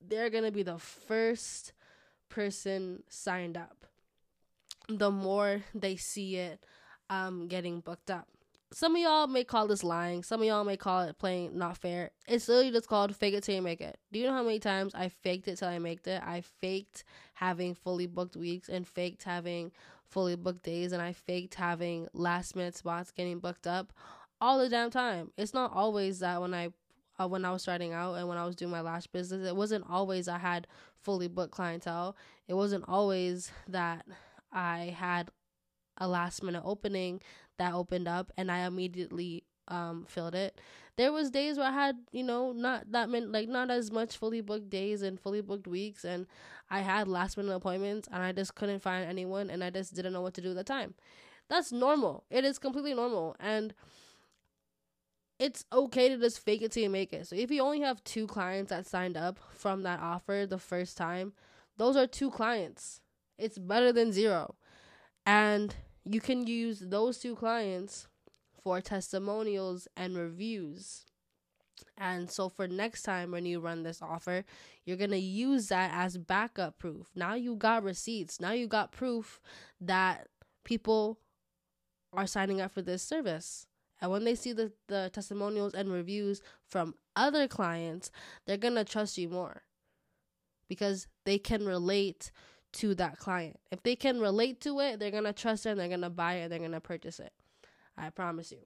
they're 0.00 0.30
going 0.30 0.44
to 0.44 0.52
be 0.52 0.62
the 0.62 0.78
first 0.78 1.72
person 2.28 3.02
signed 3.08 3.56
up. 3.56 3.86
The 4.88 5.10
more 5.10 5.62
they 5.74 5.96
see 5.96 6.36
it 6.36 6.64
um 7.10 7.48
getting 7.48 7.80
booked 7.80 8.10
up. 8.10 8.26
Some 8.72 8.94
of 8.94 9.02
y'all 9.02 9.26
may 9.26 9.42
call 9.42 9.66
this 9.66 9.82
lying. 9.82 10.22
Some 10.22 10.40
of 10.40 10.46
y'all 10.46 10.62
may 10.62 10.76
call 10.76 11.02
it 11.02 11.18
playing 11.18 11.58
not 11.58 11.76
fair. 11.76 12.12
It's 12.28 12.48
literally 12.48 12.70
just 12.70 12.88
called 12.88 13.14
fake 13.16 13.34
it 13.34 13.42
till 13.42 13.56
you 13.56 13.62
make 13.62 13.80
it. 13.80 13.98
Do 14.12 14.20
you 14.20 14.26
know 14.26 14.32
how 14.32 14.44
many 14.44 14.60
times 14.60 14.94
I 14.94 15.08
faked 15.08 15.48
it 15.48 15.56
till 15.56 15.68
I 15.68 15.80
made 15.80 16.06
it? 16.06 16.22
I 16.24 16.40
faked 16.40 17.02
having 17.34 17.74
fully 17.74 18.06
booked 18.06 18.36
weeks 18.36 18.68
and 18.68 18.86
faked 18.86 19.24
having 19.24 19.72
fully 20.06 20.36
booked 20.36 20.62
days 20.62 20.92
and 20.92 21.02
I 21.02 21.12
faked 21.12 21.54
having 21.56 22.06
last 22.12 22.54
minute 22.54 22.76
spots 22.76 23.10
getting 23.10 23.40
booked 23.40 23.66
up 23.66 23.92
all 24.40 24.58
the 24.58 24.68
damn 24.68 24.90
time. 24.90 25.32
It's 25.36 25.52
not 25.52 25.72
always 25.74 26.20
that 26.20 26.40
when 26.40 26.54
I 26.54 26.72
uh, 27.20 27.26
when 27.26 27.44
I 27.44 27.50
was 27.50 27.62
starting 27.62 27.92
out 27.92 28.14
and 28.14 28.28
when 28.28 28.38
I 28.38 28.46
was 28.46 28.56
doing 28.56 28.70
my 28.70 28.80
lash 28.80 29.06
business, 29.08 29.46
it 29.46 29.54
wasn't 29.54 29.84
always 29.90 30.28
I 30.28 30.38
had 30.38 30.66
fully 31.00 31.28
booked 31.28 31.52
clientele. 31.52 32.16
It 32.48 32.54
wasn't 32.54 32.84
always 32.88 33.50
that 33.68 34.06
I 34.52 34.94
had 34.96 35.30
a 36.00 36.08
last 36.08 36.42
minute 36.42 36.62
opening 36.64 37.20
that 37.58 37.74
opened 37.74 38.08
up 38.08 38.32
and 38.36 38.50
I 38.50 38.66
immediately 38.66 39.44
um 39.68 40.06
filled 40.08 40.34
it. 40.34 40.60
There 40.96 41.12
was 41.12 41.30
days 41.30 41.56
where 41.56 41.68
I 41.68 41.72
had, 41.72 41.96
you 42.12 42.24
know, 42.24 42.52
not 42.52 42.90
that 42.92 43.08
many 43.08 43.26
like 43.26 43.48
not 43.48 43.70
as 43.70 43.90
much 43.90 44.16
fully 44.16 44.40
booked 44.40 44.70
days 44.70 45.02
and 45.02 45.20
fully 45.20 45.40
booked 45.40 45.68
weeks 45.68 46.04
and 46.04 46.26
I 46.68 46.80
had 46.80 47.08
last 47.08 47.36
minute 47.36 47.54
appointments 47.54 48.08
and 48.10 48.22
I 48.22 48.32
just 48.32 48.54
couldn't 48.54 48.80
find 48.80 49.08
anyone 49.08 49.50
and 49.50 49.62
I 49.62 49.70
just 49.70 49.94
didn't 49.94 50.12
know 50.12 50.22
what 50.22 50.34
to 50.34 50.40
do 50.40 50.50
at 50.50 50.56
the 50.56 50.64
time. 50.64 50.94
That's 51.48 51.72
normal. 51.72 52.24
It 52.30 52.44
is 52.44 52.58
completely 52.58 52.94
normal. 52.94 53.34
And 53.40 53.74
it's 55.40 55.64
okay 55.72 56.08
to 56.10 56.16
just 56.16 56.38
fake 56.38 56.62
it 56.62 56.70
till 56.70 56.84
you 56.84 56.90
make 56.90 57.12
it. 57.12 57.26
So 57.26 57.34
if 57.34 57.50
you 57.50 57.62
only 57.62 57.80
have 57.80 58.04
two 58.04 58.26
clients 58.26 58.70
that 58.70 58.86
signed 58.86 59.16
up 59.16 59.38
from 59.50 59.82
that 59.82 59.98
offer 60.00 60.46
the 60.48 60.58
first 60.58 60.96
time, 60.96 61.32
those 61.76 61.96
are 61.96 62.06
two 62.06 62.30
clients. 62.30 63.00
It's 63.36 63.58
better 63.58 63.90
than 63.92 64.12
zero. 64.12 64.54
And 65.26 65.74
you 66.04 66.20
can 66.20 66.46
use 66.46 66.80
those 66.80 67.18
two 67.18 67.36
clients 67.36 68.08
for 68.62 68.80
testimonials 68.80 69.88
and 69.96 70.16
reviews. 70.16 71.04
And 71.96 72.30
so 72.30 72.48
for 72.48 72.66
next 72.66 73.02
time 73.02 73.30
when 73.30 73.46
you 73.46 73.60
run 73.60 73.82
this 73.82 74.02
offer, 74.02 74.44
you're 74.84 74.96
going 74.96 75.10
to 75.10 75.18
use 75.18 75.68
that 75.68 75.90
as 75.92 76.16
backup 76.18 76.78
proof. 76.78 77.08
Now 77.14 77.34
you 77.34 77.56
got 77.56 77.82
receipts. 77.82 78.40
Now 78.40 78.52
you 78.52 78.66
got 78.66 78.92
proof 78.92 79.40
that 79.80 80.28
people 80.64 81.18
are 82.12 82.26
signing 82.26 82.60
up 82.60 82.72
for 82.72 82.82
this 82.82 83.02
service. 83.02 83.66
And 84.00 84.10
when 84.10 84.24
they 84.24 84.34
see 84.34 84.52
the, 84.52 84.72
the 84.88 85.10
testimonials 85.12 85.74
and 85.74 85.92
reviews 85.92 86.40
from 86.68 86.94
other 87.16 87.46
clients, 87.46 88.10
they're 88.46 88.56
going 88.56 88.74
to 88.74 88.84
trust 88.84 89.18
you 89.18 89.28
more 89.28 89.62
because 90.68 91.06
they 91.26 91.38
can 91.38 91.66
relate 91.66 92.30
to 92.72 92.94
that 92.96 93.18
client. 93.18 93.58
If 93.70 93.82
they 93.82 93.96
can 93.96 94.20
relate 94.20 94.60
to 94.62 94.80
it, 94.80 94.98
they're 94.98 95.10
going 95.10 95.24
to 95.24 95.32
trust 95.32 95.66
it 95.66 95.70
and 95.70 95.80
they're 95.80 95.88
going 95.88 96.00
to 96.02 96.10
buy 96.10 96.34
it 96.34 96.48
they're 96.48 96.58
going 96.58 96.72
to 96.72 96.80
purchase 96.80 97.20
it. 97.20 97.32
I 97.96 98.10
promise 98.10 98.50
you. 98.52 98.58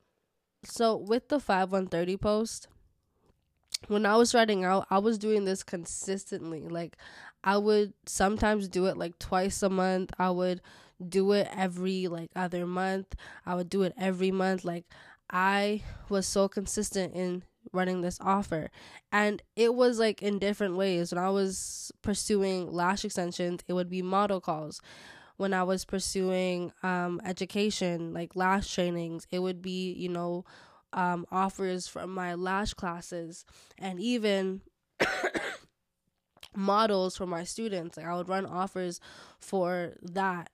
So, 0.64 0.96
with 0.96 1.28
the 1.28 1.40
5130 1.40 2.16
post, 2.16 2.68
when 3.88 4.06
I 4.06 4.16
was 4.16 4.34
writing 4.34 4.64
out, 4.64 4.86
I 4.90 4.98
was 4.98 5.18
doing 5.18 5.44
this 5.44 5.62
consistently. 5.62 6.68
Like 6.68 6.96
I 7.42 7.58
would 7.58 7.92
sometimes 8.06 8.68
do 8.68 8.86
it 8.86 8.96
like 8.96 9.18
twice 9.18 9.62
a 9.62 9.68
month. 9.68 10.12
I 10.18 10.30
would 10.30 10.60
do 11.06 11.32
it 11.32 11.48
every 11.54 12.08
like 12.08 12.30
other 12.34 12.66
month. 12.66 13.14
I 13.44 13.54
would 13.54 13.68
do 13.68 13.82
it 13.82 13.92
every 13.98 14.30
month. 14.30 14.64
Like 14.64 14.84
I 15.30 15.82
was 16.08 16.26
so 16.26 16.48
consistent 16.48 17.14
in 17.14 17.42
running 17.72 18.00
this 18.00 18.18
offer. 18.20 18.70
And 19.12 19.42
it 19.56 19.74
was 19.74 19.98
like 19.98 20.22
in 20.22 20.38
different 20.38 20.76
ways. 20.76 21.12
When 21.12 21.22
I 21.22 21.30
was 21.30 21.92
pursuing 22.02 22.70
lash 22.72 23.04
extensions, 23.04 23.60
it 23.68 23.72
would 23.72 23.88
be 23.88 24.02
model 24.02 24.40
calls. 24.40 24.80
When 25.36 25.52
I 25.52 25.64
was 25.64 25.84
pursuing 25.84 26.72
um 26.82 27.20
education, 27.24 28.12
like 28.14 28.36
lash 28.36 28.72
trainings, 28.72 29.26
it 29.30 29.40
would 29.40 29.62
be, 29.62 29.92
you 29.92 30.08
know, 30.08 30.44
um, 30.92 31.26
offers 31.30 31.88
from 31.88 32.10
my 32.14 32.34
lash 32.34 32.72
classes 32.74 33.44
and 33.78 34.00
even 34.00 34.62
models 36.56 37.16
for 37.16 37.26
my 37.26 37.44
students. 37.44 37.96
Like 37.96 38.06
I 38.06 38.14
would 38.14 38.28
run 38.28 38.46
offers 38.46 39.00
for 39.38 39.94
that. 40.02 40.50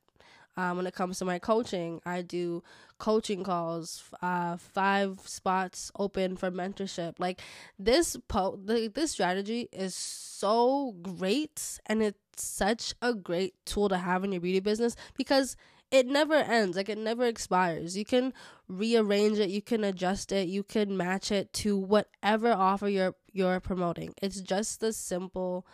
Um, 0.61 0.77
when 0.77 0.87
it 0.87 0.95
comes 0.95 1.19
to 1.19 1.25
my 1.25 1.39
coaching, 1.39 2.03
I 2.05 2.21
do 2.21 2.63
coaching 2.99 3.45
calls, 3.45 4.05
uh, 4.21 4.59
five 4.59 5.21
spots 5.25 5.91
open 5.99 6.37
for 6.37 6.51
mentorship. 6.51 7.15
Like 7.19 7.41
this 7.79 8.19
po, 8.29 8.59
the, 8.63 8.89
this 8.95 9.13
strategy 9.13 9.71
is 9.73 9.95
so 9.95 10.95
great, 11.01 11.81
and 11.87 12.03
it's 12.03 12.19
such 12.37 12.95
a 13.01 13.15
great 13.15 13.55
tool 13.65 13.89
to 13.89 13.97
have 13.97 14.23
in 14.23 14.33
your 14.33 14.43
beauty 14.43 14.61
business 14.61 14.97
because 15.17 15.57
it 15.91 16.07
never 16.07 16.35
ends. 16.35 16.77
Like 16.77 16.91
it 16.91 16.99
never 16.99 17.25
expires. 17.25 17.97
You 17.97 18.05
can 18.05 18.35
rearrange 18.69 19.39
it 19.39 19.51
you 19.51 19.61
can 19.61 19.83
adjust 19.83 20.31
it 20.31 20.47
you 20.47 20.63
can 20.63 20.97
match 20.97 21.33
it 21.33 21.53
to 21.53 21.77
whatever 21.77 22.53
offer 22.53 22.89
you're 22.89 23.15
you're 23.33 23.61
promoting. 23.61 24.13
It's 24.21 24.43
just 24.43 24.81
the 24.81 24.93
simple 24.93 25.67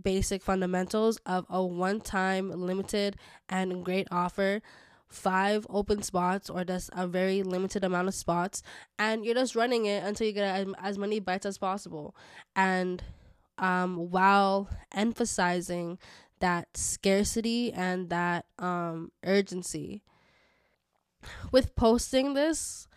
basic 0.00 0.42
fundamentals 0.42 1.18
of 1.26 1.46
a 1.48 1.64
one-time 1.64 2.50
limited 2.50 3.16
and 3.48 3.84
great 3.84 4.08
offer 4.10 4.60
five 5.08 5.66
open 5.68 6.02
spots 6.02 6.48
or 6.48 6.64
just 6.64 6.88
a 6.92 7.06
very 7.06 7.42
limited 7.42 7.82
amount 7.82 8.06
of 8.06 8.14
spots 8.14 8.62
and 8.98 9.24
you're 9.24 9.34
just 9.34 9.56
running 9.56 9.86
it 9.86 10.04
until 10.04 10.26
you 10.26 10.32
get 10.32 10.66
as 10.80 10.96
many 10.96 11.18
bites 11.18 11.44
as 11.44 11.58
possible 11.58 12.14
and 12.54 13.02
um, 13.58 14.10
while 14.10 14.68
emphasizing 14.92 15.98
that 16.40 16.68
scarcity 16.76 17.72
and 17.72 18.10
that 18.10 18.46
um, 18.58 19.12
urgency. 19.24 20.02
With 21.52 21.76
posting 21.76 22.32
this, 22.32 22.88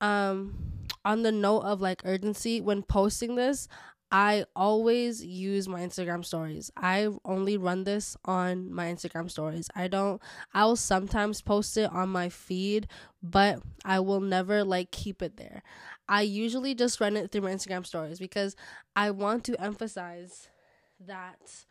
um, 0.00 0.84
on 1.04 1.22
the 1.22 1.32
note 1.32 1.62
of 1.62 1.80
like 1.80 2.02
urgency, 2.04 2.60
when 2.60 2.82
posting 2.82 3.34
this, 3.34 3.68
I 4.14 4.44
always 4.54 5.24
use 5.24 5.66
my 5.66 5.80
Instagram 5.80 6.22
stories. 6.22 6.70
I 6.76 7.08
only 7.24 7.56
run 7.56 7.84
this 7.84 8.14
on 8.26 8.70
my 8.70 8.92
Instagram 8.92 9.30
stories. 9.30 9.70
I 9.74 9.88
don't 9.88 10.20
I 10.52 10.66
will 10.66 10.76
sometimes 10.76 11.40
post 11.40 11.78
it 11.78 11.90
on 11.90 12.10
my 12.10 12.28
feed, 12.28 12.88
but 13.22 13.62
I 13.86 14.00
will 14.00 14.20
never 14.20 14.64
like 14.64 14.90
keep 14.90 15.22
it 15.22 15.38
there. 15.38 15.62
I 16.10 16.22
usually 16.22 16.74
just 16.74 17.00
run 17.00 17.16
it 17.16 17.32
through 17.32 17.40
my 17.40 17.52
Instagram 17.52 17.86
stories 17.86 18.18
because 18.18 18.54
I 18.94 19.10
want 19.12 19.44
to 19.44 19.58
emphasize 19.58 20.48
that 21.00 21.64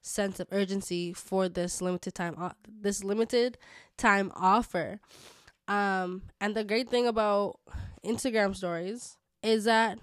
sense 0.00 0.38
of 0.38 0.46
urgency 0.52 1.12
for 1.12 1.48
this 1.48 1.82
limited 1.82 2.14
time 2.14 2.52
this 2.80 3.02
limited 3.02 3.58
time 3.96 4.30
offer. 4.36 5.00
Um, 5.66 6.22
and 6.40 6.54
the 6.54 6.62
great 6.62 6.88
thing 6.88 7.08
about 7.08 7.58
Instagram 8.04 8.54
stories 8.54 9.16
is 9.42 9.64
that 9.64 9.98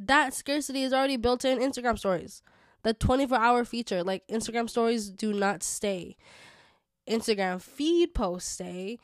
that 0.00 0.32
scarcity 0.32 0.82
is 0.82 0.92
already 0.92 1.18
built 1.18 1.44
in 1.44 1.58
Instagram 1.58 1.98
stories. 1.98 2.42
The 2.82 2.94
24 2.94 3.38
hour 3.38 3.64
feature, 3.64 4.02
like 4.02 4.26
Instagram 4.28 4.68
stories 4.68 5.10
do 5.10 5.34
not 5.34 5.62
stay. 5.62 6.16
Instagram 7.08 7.60
feed 7.60 8.14
posts 8.14 8.50
stay. 8.50 8.98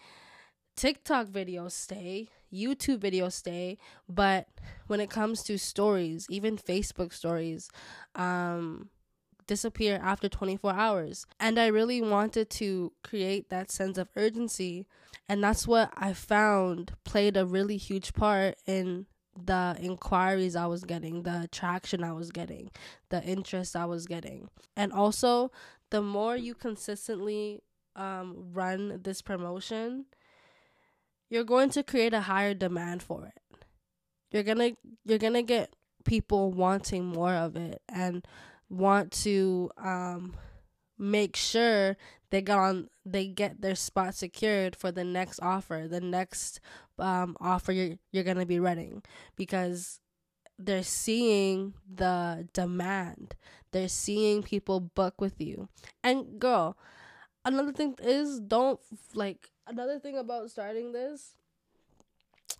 TikTok 0.76 1.26
videos 1.26 1.72
stay. 1.72 2.28
YouTube 2.52 2.98
videos 2.98 3.32
stay. 3.32 3.76
But 4.08 4.48
when 4.86 5.00
it 5.00 5.10
comes 5.10 5.42
to 5.44 5.58
stories, 5.58 6.26
even 6.30 6.56
Facebook 6.56 7.12
stories, 7.12 7.70
um, 8.14 8.88
disappear 9.46 10.00
after 10.02 10.28
24 10.28 10.72
hours. 10.72 11.26
And 11.38 11.58
I 11.58 11.66
really 11.66 12.00
wanted 12.00 12.48
to 12.50 12.92
create 13.04 13.50
that 13.50 13.70
sense 13.70 13.98
of 13.98 14.08
urgency. 14.16 14.86
And 15.28 15.44
that's 15.44 15.66
what 15.66 15.92
I 15.94 16.14
found 16.14 16.92
played 17.04 17.36
a 17.36 17.44
really 17.44 17.76
huge 17.76 18.14
part 18.14 18.56
in 18.66 19.06
the 19.44 19.76
inquiries 19.80 20.56
I 20.56 20.66
was 20.66 20.84
getting, 20.84 21.22
the 21.22 21.48
traction 21.52 22.02
I 22.02 22.12
was 22.12 22.30
getting, 22.30 22.70
the 23.10 23.22
interest 23.22 23.76
I 23.76 23.84
was 23.84 24.06
getting. 24.06 24.48
And 24.76 24.92
also, 24.92 25.50
the 25.90 26.02
more 26.02 26.36
you 26.36 26.54
consistently 26.54 27.62
um, 27.94 28.50
run 28.52 29.00
this 29.02 29.22
promotion, 29.22 30.06
you're 31.28 31.44
going 31.44 31.70
to 31.70 31.82
create 31.82 32.14
a 32.14 32.22
higher 32.22 32.54
demand 32.54 33.02
for 33.02 33.26
it. 33.26 33.58
You're 34.30 34.42
gonna 34.42 34.72
you're 35.04 35.18
gonna 35.18 35.42
get 35.42 35.74
people 36.04 36.52
wanting 36.52 37.04
more 37.04 37.34
of 37.34 37.56
it 37.56 37.82
and 37.88 38.26
want 38.68 39.12
to 39.12 39.70
um, 39.76 40.36
make 40.98 41.36
sure 41.36 41.96
they 42.30 42.40
got 42.42 42.58
on 42.58 42.88
they 43.04 43.26
get 43.26 43.60
their 43.60 43.74
spot 43.74 44.14
secured 44.14 44.74
for 44.74 44.90
the 44.90 45.04
next 45.04 45.38
offer 45.40 45.86
the 45.88 46.00
next 46.00 46.60
um, 46.98 47.36
offer 47.40 47.72
you're, 47.72 47.96
you're 48.12 48.24
gonna 48.24 48.46
be 48.46 48.60
running 48.60 49.02
because 49.36 50.00
they're 50.58 50.82
seeing 50.82 51.74
the 51.92 52.48
demand 52.52 53.34
they're 53.72 53.88
seeing 53.88 54.42
people 54.42 54.80
book 54.80 55.20
with 55.20 55.40
you 55.40 55.68
and 56.02 56.38
girl 56.38 56.76
another 57.44 57.72
thing 57.72 57.94
is 58.02 58.40
don't 58.40 58.80
like 59.14 59.50
another 59.66 59.98
thing 59.98 60.16
about 60.16 60.50
starting 60.50 60.92
this 60.92 61.34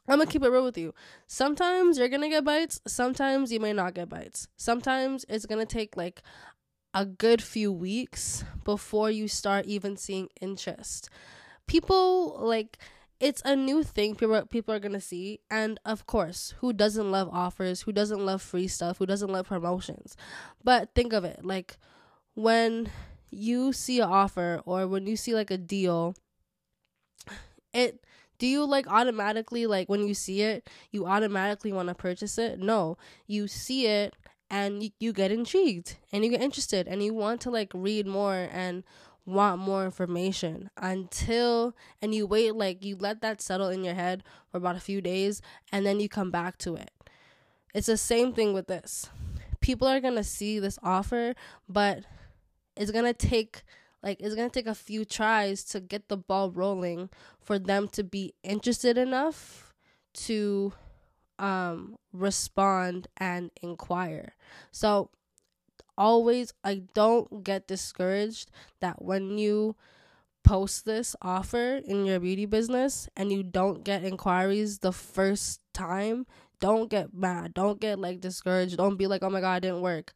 I'm 0.09 0.19
gonna 0.19 0.31
keep 0.31 0.45
it 0.45 0.49
real 0.51 0.65
with 0.65 0.79
you. 0.79 0.95
Sometimes 1.27 1.99
you're 1.99 2.09
gonna 2.09 2.29
get 2.29 2.45
bites, 2.45 2.81
sometimes 2.87 3.51
you 3.51 3.59
may 3.59 3.73
not 3.73 3.95
get 3.95 4.09
bites. 4.09 4.47
Sometimes 4.57 5.25
it's 5.29 5.47
gonna 5.47 5.67
take 5.67 5.97
like 5.97 6.23
a 6.95 7.05
good 7.05 7.43
few 7.43 7.73
weeks 7.73 8.45
before 8.65 9.11
you 9.11 9.29
start 9.29 9.67
even 9.67 9.97
seeing 9.97 10.29
interest. 10.41 11.11
People 11.67 12.39
like 12.41 12.79
it's 13.19 13.43
a 13.45 13.57
new 13.57 13.83
thing 13.83 14.15
people 14.15 14.45
people 14.47 14.75
are 14.75 14.79
gonna 14.79 15.01
see, 15.01 15.41
and 15.51 15.81
of 15.85 16.07
course, 16.07 16.55
who 16.61 16.73
doesn't 16.73 17.11
love 17.11 17.29
offers? 17.33 17.83
Who 17.83 17.93
doesn't 17.93 18.25
love 18.25 18.43
free 18.43 18.69
stuff? 18.69 18.99
Who 18.99 19.07
doesn't 19.07 19.31
love 19.31 19.47
promotions? 19.49 20.17
But 20.63 20.95
think 20.95 21.13
of 21.13 21.25
it 21.25 21.45
like 21.45 21.79
when 22.35 22.91
you 23.31 23.73
see 23.73 24.01
an 24.01 24.09
offer 24.09 24.61
or 24.65 24.87
when 24.87 25.07
you 25.07 25.17
see 25.17 25.35
like 25.35 25.51
a 25.51 25.59
deal, 25.59 26.15
it 27.73 28.05
do 28.39 28.47
you 28.47 28.65
like 28.65 28.87
automatically 28.89 29.67
like 29.67 29.89
when 29.89 30.07
you 30.07 30.15
see 30.15 30.43
it 30.43 30.69
you 30.91 31.07
automatically 31.07 31.73
want 31.73 31.89
to 31.89 31.95
purchase 31.95 32.37
it 32.39 32.59
no 32.59 32.99
you 33.27 33.49
see 33.49 33.87
it 33.87 34.15
and 34.51 34.83
you, 34.83 34.91
you 35.01 35.13
get 35.13 35.33
intrigued 35.33 35.97
and 36.13 36.25
you 36.25 36.31
get 36.31 36.43
interested 36.43 36.87
and 36.87 37.03
you 37.03 37.15
want 37.15 37.41
to 37.41 37.51
like 37.51 37.71
read 37.75 38.07
more 38.07 38.49
and 38.53 38.85
want 39.27 39.61
more 39.61 39.85
information 39.85 40.71
until 40.77 41.75
and 42.01 42.15
you 42.15 42.27
wait 42.27 42.55
like 42.55 42.85
you 42.85 42.97
let 42.97 43.21
that 43.21 43.43
settle 43.43 43.69
in 43.69 43.85
your 43.85 43.95
head 43.95 44.23
for 44.51 44.59
about 44.59 44.77
a 44.77 44.81
few 44.81 45.01
days 45.01 45.43
and 45.73 45.85
then 45.85 46.01
you 46.01 46.09
come 46.09 46.31
back 46.31 46.57
to 46.57 46.77
it 46.77 46.91
it's 47.75 47.89
the 47.89 47.97
same 47.97 48.33
thing 48.33 48.53
with 48.53 48.69
this 48.69 49.11
people 49.61 49.89
are 49.89 50.01
gonna 50.01 50.25
see 50.25 50.59
this 50.59 50.79
offer 50.83 51.35
but 51.69 52.05
it's 52.77 52.91
gonna 52.91 53.13
take 53.13 53.65
like 54.03 54.21
it's 54.21 54.35
gonna 54.35 54.49
take 54.49 54.69
a 54.69 54.75
few 54.75 55.05
tries 55.05 55.65
to 55.65 55.81
get 55.81 56.09
the 56.09 56.17
ball 56.17 56.51
rolling 56.51 57.11
for 57.41 57.59
them 57.59 57.89
to 57.89 58.05
be 58.05 58.35
interested 58.45 58.97
enough 58.97 59.75
to 60.15 60.73
um 61.39 61.97
respond 62.13 63.09
and 63.19 63.51
inquire. 63.63 64.35
So 64.71 65.11
always 65.99 66.53
I 66.65 66.83
don't 66.95 67.45
get 67.45 67.67
discouraged 67.67 68.51
that 68.81 69.03
when 69.03 69.39
you 69.39 69.77
post 70.45 70.85
this 70.85 71.17
offer 71.23 71.81
in 71.85 72.07
your 72.07 72.21
beauty 72.21 72.47
business 72.47 73.09
and 73.17 73.33
you 73.33 73.43
don't 73.43 73.85
get 73.85 74.05
inquiries 74.05 74.79
the 74.79 74.93
first 74.93 75.61
time, 75.75 76.27
don't 76.61 76.89
get 76.89 77.13
mad. 77.13 77.55
Don't 77.55 77.81
get 77.81 77.99
like 77.99 78.21
discouraged. 78.21 78.77
Don't 78.77 78.97
be 78.97 79.07
like, 79.07 79.23
"Oh 79.23 79.31
my 79.31 79.41
god, 79.41 79.59
it 79.59 79.69
didn't 79.69 79.83
work." 79.83 80.15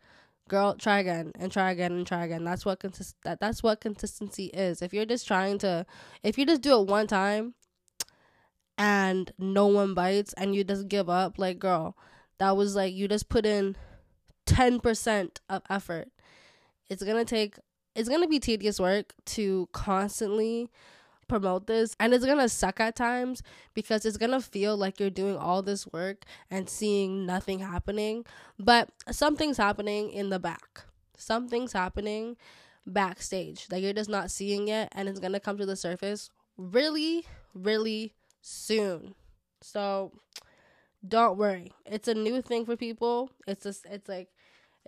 Girl, 0.48 0.74
try 0.74 0.98
again 0.98 1.32
and 1.38 1.52
try 1.52 1.70
again 1.70 1.92
and 1.92 2.06
try 2.06 2.24
again. 2.24 2.44
That's 2.44 2.64
what 2.64 2.80
consist 2.80 3.16
that 3.24 3.40
that's 3.40 3.62
what 3.62 3.80
consistency 3.80 4.46
is. 4.46 4.82
If 4.82 4.92
you're 4.92 5.06
just 5.06 5.26
trying 5.26 5.58
to 5.58 5.86
if 6.22 6.38
you 6.38 6.46
just 6.46 6.62
do 6.62 6.80
it 6.80 6.88
one 6.88 7.06
time 7.06 7.54
and 8.78 9.30
no 9.38 9.66
one 9.66 9.94
bites 9.94 10.32
and 10.34 10.54
you 10.54 10.64
just 10.64 10.88
give 10.88 11.10
up 11.10 11.38
like 11.38 11.58
girl 11.58 11.96
that 12.38 12.56
was 12.56 12.74
like 12.74 12.94
you 12.94 13.06
just 13.06 13.28
put 13.28 13.44
in 13.44 13.76
10% 14.54 15.38
of 15.48 15.62
effort 15.70 16.08
it's 16.88 17.02
gonna 17.02 17.24
take 17.24 17.56
it's 17.94 18.08
gonna 18.08 18.28
be 18.28 18.40
tedious 18.40 18.78
work 18.80 19.14
to 19.24 19.68
constantly 19.72 20.68
promote 21.28 21.66
this 21.66 21.94
and 22.00 22.12
it's 22.12 22.24
gonna 22.24 22.48
suck 22.48 22.80
at 22.80 22.96
times 22.96 23.42
because 23.74 24.04
it's 24.04 24.16
gonna 24.16 24.40
feel 24.40 24.76
like 24.76 24.98
you're 24.98 25.10
doing 25.10 25.36
all 25.36 25.62
this 25.62 25.86
work 25.92 26.24
and 26.50 26.68
seeing 26.68 27.24
nothing 27.24 27.60
happening 27.60 28.24
but 28.58 28.88
something's 29.10 29.56
happening 29.56 30.10
in 30.10 30.30
the 30.30 30.38
back 30.38 30.82
something's 31.16 31.72
happening 31.72 32.36
backstage 32.86 33.68
that 33.68 33.80
you're 33.80 33.92
just 33.92 34.10
not 34.10 34.30
seeing 34.30 34.66
yet 34.66 34.88
and 34.92 35.08
it's 35.08 35.20
gonna 35.20 35.38
come 35.38 35.56
to 35.56 35.66
the 35.66 35.76
surface 35.76 36.30
really 36.56 37.24
really 37.54 38.14
soon. 38.40 39.14
So 39.60 40.12
don't 41.06 41.38
worry. 41.38 41.72
It's 41.86 42.08
a 42.08 42.14
new 42.14 42.42
thing 42.42 42.64
for 42.64 42.76
people. 42.76 43.30
It's 43.46 43.64
just 43.64 43.86
it's 43.86 44.08
like 44.08 44.28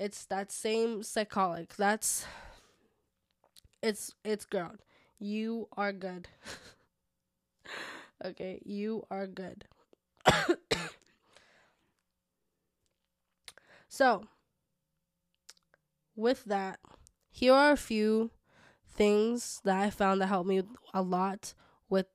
it's 0.03 0.25
that 0.25 0.51
same 0.51 1.05
psychology. 1.05 1.69
That's 1.79 2.27
it's 3.81 4.13
it's 4.25 4.45
grown. 4.45 4.79
You 5.21 5.69
are 5.77 5.93
good. 5.93 6.27
okay, 8.25 8.61
you 8.65 9.07
are 9.13 9.29
good. 9.29 9.67
so, 13.89 14.25
with 16.17 16.45
that, 16.47 16.81
here 17.31 17.55
are 17.55 17.71
a 17.71 17.77
few 17.77 18.33
things 18.89 19.61
that 19.65 19.79
I 19.81 19.91
found 19.91 20.21
that 20.21 20.27
helped 20.27 20.49
me 20.49 20.63
a 20.93 21.03
lot 21.03 21.55
with 21.89 22.07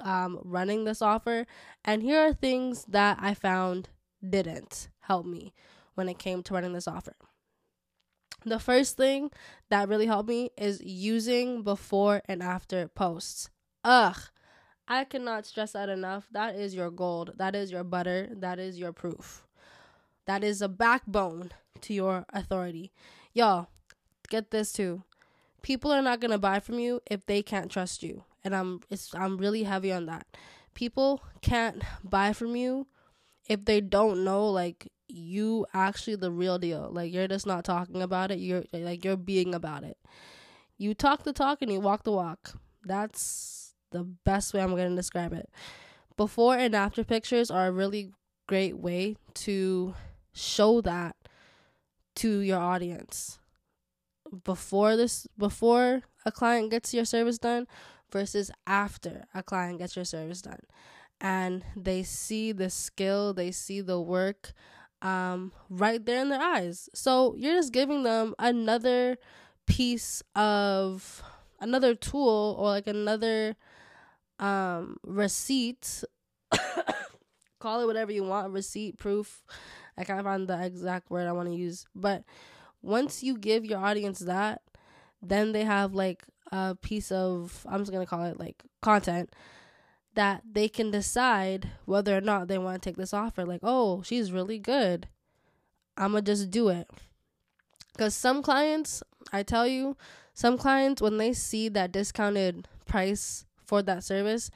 um, 0.00 0.40
running 0.42 0.84
this 0.84 1.02
offer. 1.02 1.46
And 1.84 2.02
here 2.02 2.20
are 2.20 2.32
things 2.32 2.86
that 2.88 3.18
I 3.20 3.34
found 3.34 3.90
didn't 4.26 4.88
help 5.00 5.26
me 5.26 5.52
when 5.98 6.08
it 6.08 6.18
came 6.18 6.42
to 6.44 6.54
running 6.54 6.72
this 6.72 6.88
offer. 6.88 7.14
The 8.44 8.58
first 8.58 8.96
thing 8.96 9.30
that 9.68 9.88
really 9.88 10.06
helped 10.06 10.28
me 10.28 10.50
is 10.56 10.80
using 10.82 11.62
before 11.62 12.22
and 12.26 12.42
after 12.42 12.88
posts. 12.88 13.50
Ugh, 13.84 14.16
I 14.86 15.04
cannot 15.04 15.44
stress 15.44 15.72
that 15.72 15.88
enough. 15.88 16.28
That 16.30 16.54
is 16.54 16.74
your 16.74 16.90
gold. 16.90 17.32
That 17.36 17.54
is 17.54 17.70
your 17.70 17.84
butter. 17.84 18.28
That 18.32 18.58
is 18.58 18.78
your 18.78 18.92
proof. 18.92 19.44
That 20.26 20.44
is 20.44 20.62
a 20.62 20.68
backbone 20.68 21.50
to 21.82 21.92
your 21.92 22.24
authority. 22.32 22.92
Y'all, 23.32 23.68
get 24.28 24.50
this 24.50 24.72
too. 24.72 25.02
People 25.62 25.92
are 25.92 26.00
not 26.00 26.20
to 26.20 26.38
buy 26.38 26.60
from 26.60 26.78
you 26.78 27.02
if 27.10 27.26
they 27.26 27.42
can't 27.42 27.70
trust 27.70 28.02
you 28.02 28.24
and 28.44 28.54
I'm 28.54 28.80
it's 28.88 29.14
I'm 29.14 29.36
really 29.36 29.64
heavy 29.64 29.92
on 29.92 30.06
that. 30.06 30.26
People 30.74 31.22
can't 31.42 31.82
buy 32.04 32.32
from 32.32 32.56
you 32.56 32.86
if 33.48 33.64
they 33.64 33.80
don't 33.80 34.24
know 34.24 34.48
like 34.48 34.90
you 35.08 35.66
actually 35.74 36.16
the 36.16 36.30
real 36.30 36.58
deal. 36.58 36.88
Like 36.92 37.12
you're 37.12 37.28
just 37.28 37.46
not 37.46 37.64
talking 37.64 38.02
about 38.02 38.30
it. 38.30 38.38
You're 38.38 38.64
like 38.72 39.04
you're 39.04 39.16
being 39.16 39.54
about 39.54 39.84
it. 39.84 39.98
You 40.76 40.94
talk 40.94 41.24
the 41.24 41.32
talk 41.32 41.62
and 41.62 41.72
you 41.72 41.80
walk 41.80 42.04
the 42.04 42.12
walk. 42.12 42.52
That's 42.84 43.74
the 43.90 44.04
best 44.04 44.54
way 44.54 44.60
I'm 44.60 44.70
going 44.76 44.90
to 44.90 44.96
describe 44.96 45.32
it. 45.32 45.50
Before 46.16 46.56
and 46.56 46.74
after 46.74 47.04
pictures 47.04 47.50
are 47.50 47.68
a 47.68 47.72
really 47.72 48.12
great 48.46 48.78
way 48.78 49.16
to 49.34 49.94
show 50.32 50.80
that 50.82 51.16
to 52.16 52.40
your 52.40 52.58
audience. 52.58 53.38
Before 54.44 54.96
this 54.96 55.26
before 55.38 56.02
a 56.26 56.32
client 56.32 56.70
gets 56.70 56.92
your 56.92 57.06
service 57.06 57.38
done, 57.38 57.66
versus 58.10 58.50
after 58.66 59.24
a 59.34 59.42
client 59.42 59.78
gets 59.78 59.96
your 59.96 60.04
service 60.04 60.42
done. 60.42 60.60
And 61.20 61.64
they 61.76 62.02
see 62.02 62.52
the 62.52 62.70
skill, 62.70 63.34
they 63.34 63.50
see 63.50 63.80
the 63.80 64.00
work 64.00 64.52
um, 65.02 65.52
right 65.68 66.04
there 66.04 66.20
in 66.20 66.28
their 66.28 66.40
eyes. 66.40 66.88
So 66.94 67.34
you're 67.36 67.54
just 67.54 67.72
giving 67.72 68.02
them 68.02 68.34
another 68.38 69.18
piece 69.66 70.22
of 70.34 71.22
another 71.60 71.94
tool 71.94 72.56
or 72.58 72.68
like 72.68 72.86
another 72.86 73.56
um 74.38 74.96
receipt. 75.02 76.04
Call 77.58 77.80
it 77.80 77.86
whatever 77.86 78.12
you 78.12 78.22
want 78.22 78.52
receipt 78.52 78.98
proof. 78.98 79.42
I 79.96 80.04
can't 80.04 80.22
find 80.22 80.46
the 80.46 80.64
exact 80.64 81.10
word 81.10 81.26
i 81.26 81.32
want 81.32 81.48
to 81.48 81.54
use. 81.54 81.86
But 81.94 82.22
once 82.82 83.22
you 83.24 83.36
give 83.36 83.64
your 83.64 83.80
audience 83.80 84.20
that 84.20 84.62
then 85.22 85.52
they 85.52 85.64
have 85.64 85.94
like 85.94 86.24
a 86.52 86.74
piece 86.74 87.10
of 87.12 87.66
i'm 87.68 87.80
just 87.80 87.92
gonna 87.92 88.06
call 88.06 88.24
it 88.24 88.38
like 88.38 88.62
content 88.80 89.30
that 90.14 90.42
they 90.50 90.68
can 90.68 90.90
decide 90.90 91.70
whether 91.84 92.16
or 92.16 92.20
not 92.20 92.48
they 92.48 92.58
want 92.58 92.82
to 92.82 92.88
take 92.88 92.96
this 92.96 93.14
offer 93.14 93.44
like 93.44 93.60
oh 93.62 94.02
she's 94.02 94.32
really 94.32 94.58
good. 94.58 95.08
I'm 95.96 96.12
gonna 96.12 96.22
just 96.22 96.50
do 96.50 96.68
it. 96.68 96.88
Because 97.92 98.14
some 98.14 98.42
clients 98.42 99.02
i 99.32 99.42
tell 99.42 99.66
you 99.66 99.96
some 100.32 100.56
clients 100.56 101.02
when 101.02 101.16
they 101.18 101.32
see 101.32 101.68
that 101.68 101.92
discounted 101.92 102.68
price 102.86 103.44
for 103.66 103.82
that 103.82 104.02
service 104.02 104.50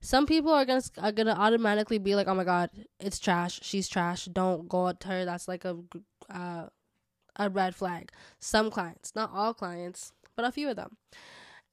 some 0.00 0.26
people 0.26 0.52
are 0.52 0.64
gonna 0.64 0.82
are 0.98 1.12
gonna 1.12 1.32
automatically 1.32 1.98
be 1.98 2.14
like 2.14 2.28
oh 2.28 2.34
my 2.34 2.44
god 2.44 2.70
it's 3.00 3.18
trash. 3.18 3.60
She's 3.62 3.88
trash. 3.88 4.26
Don't 4.26 4.68
go 4.68 4.92
to 4.92 5.08
her. 5.08 5.24
That's 5.24 5.48
like 5.48 5.64
a 5.64 5.76
uh, 6.30 6.66
a 7.36 7.50
red 7.50 7.74
flag. 7.74 8.12
Some 8.40 8.70
clients 8.70 9.14
not 9.16 9.30
all 9.32 9.54
clients 9.54 10.12
but 10.36 10.44
a 10.44 10.52
few 10.52 10.68
of 10.70 10.76
them. 10.76 10.96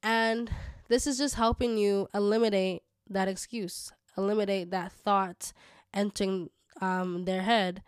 And 0.01 0.49
this 0.87 1.07
is 1.07 1.17
just 1.17 1.35
helping 1.35 1.77
you 1.77 2.07
eliminate 2.13 2.83
that 3.09 3.27
excuse 3.27 3.91
eliminate 4.17 4.71
that 4.71 4.91
thought 4.91 5.51
entering 5.93 6.49
um 6.81 7.25
their 7.25 7.41
head 7.41 7.81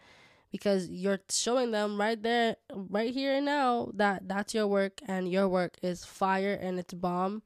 because 0.51 0.89
you're 0.89 1.19
showing 1.30 1.71
them 1.71 1.99
right 1.99 2.21
there 2.23 2.56
right 2.73 3.13
here 3.13 3.36
and 3.36 3.45
now 3.45 3.89
that 3.93 4.27
that's 4.27 4.53
your 4.53 4.67
work 4.67 5.01
and 5.08 5.30
your 5.30 5.47
work 5.47 5.75
is 5.82 6.06
fire 6.06 6.58
and 6.62 6.80
it's 6.80 6.93
bomb. 6.93 7.43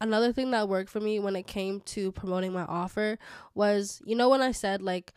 Another 0.00 0.32
thing 0.32 0.52
that 0.52 0.68
worked 0.68 0.90
for 0.90 1.00
me 1.00 1.18
when 1.18 1.34
it 1.34 1.48
came 1.48 1.80
to 1.80 2.12
promoting 2.12 2.52
my 2.52 2.62
offer 2.64 3.18
was 3.54 4.00
you 4.04 4.14
know 4.14 4.28
when 4.28 4.40
i 4.40 4.52
said 4.52 4.80
like 4.80 5.12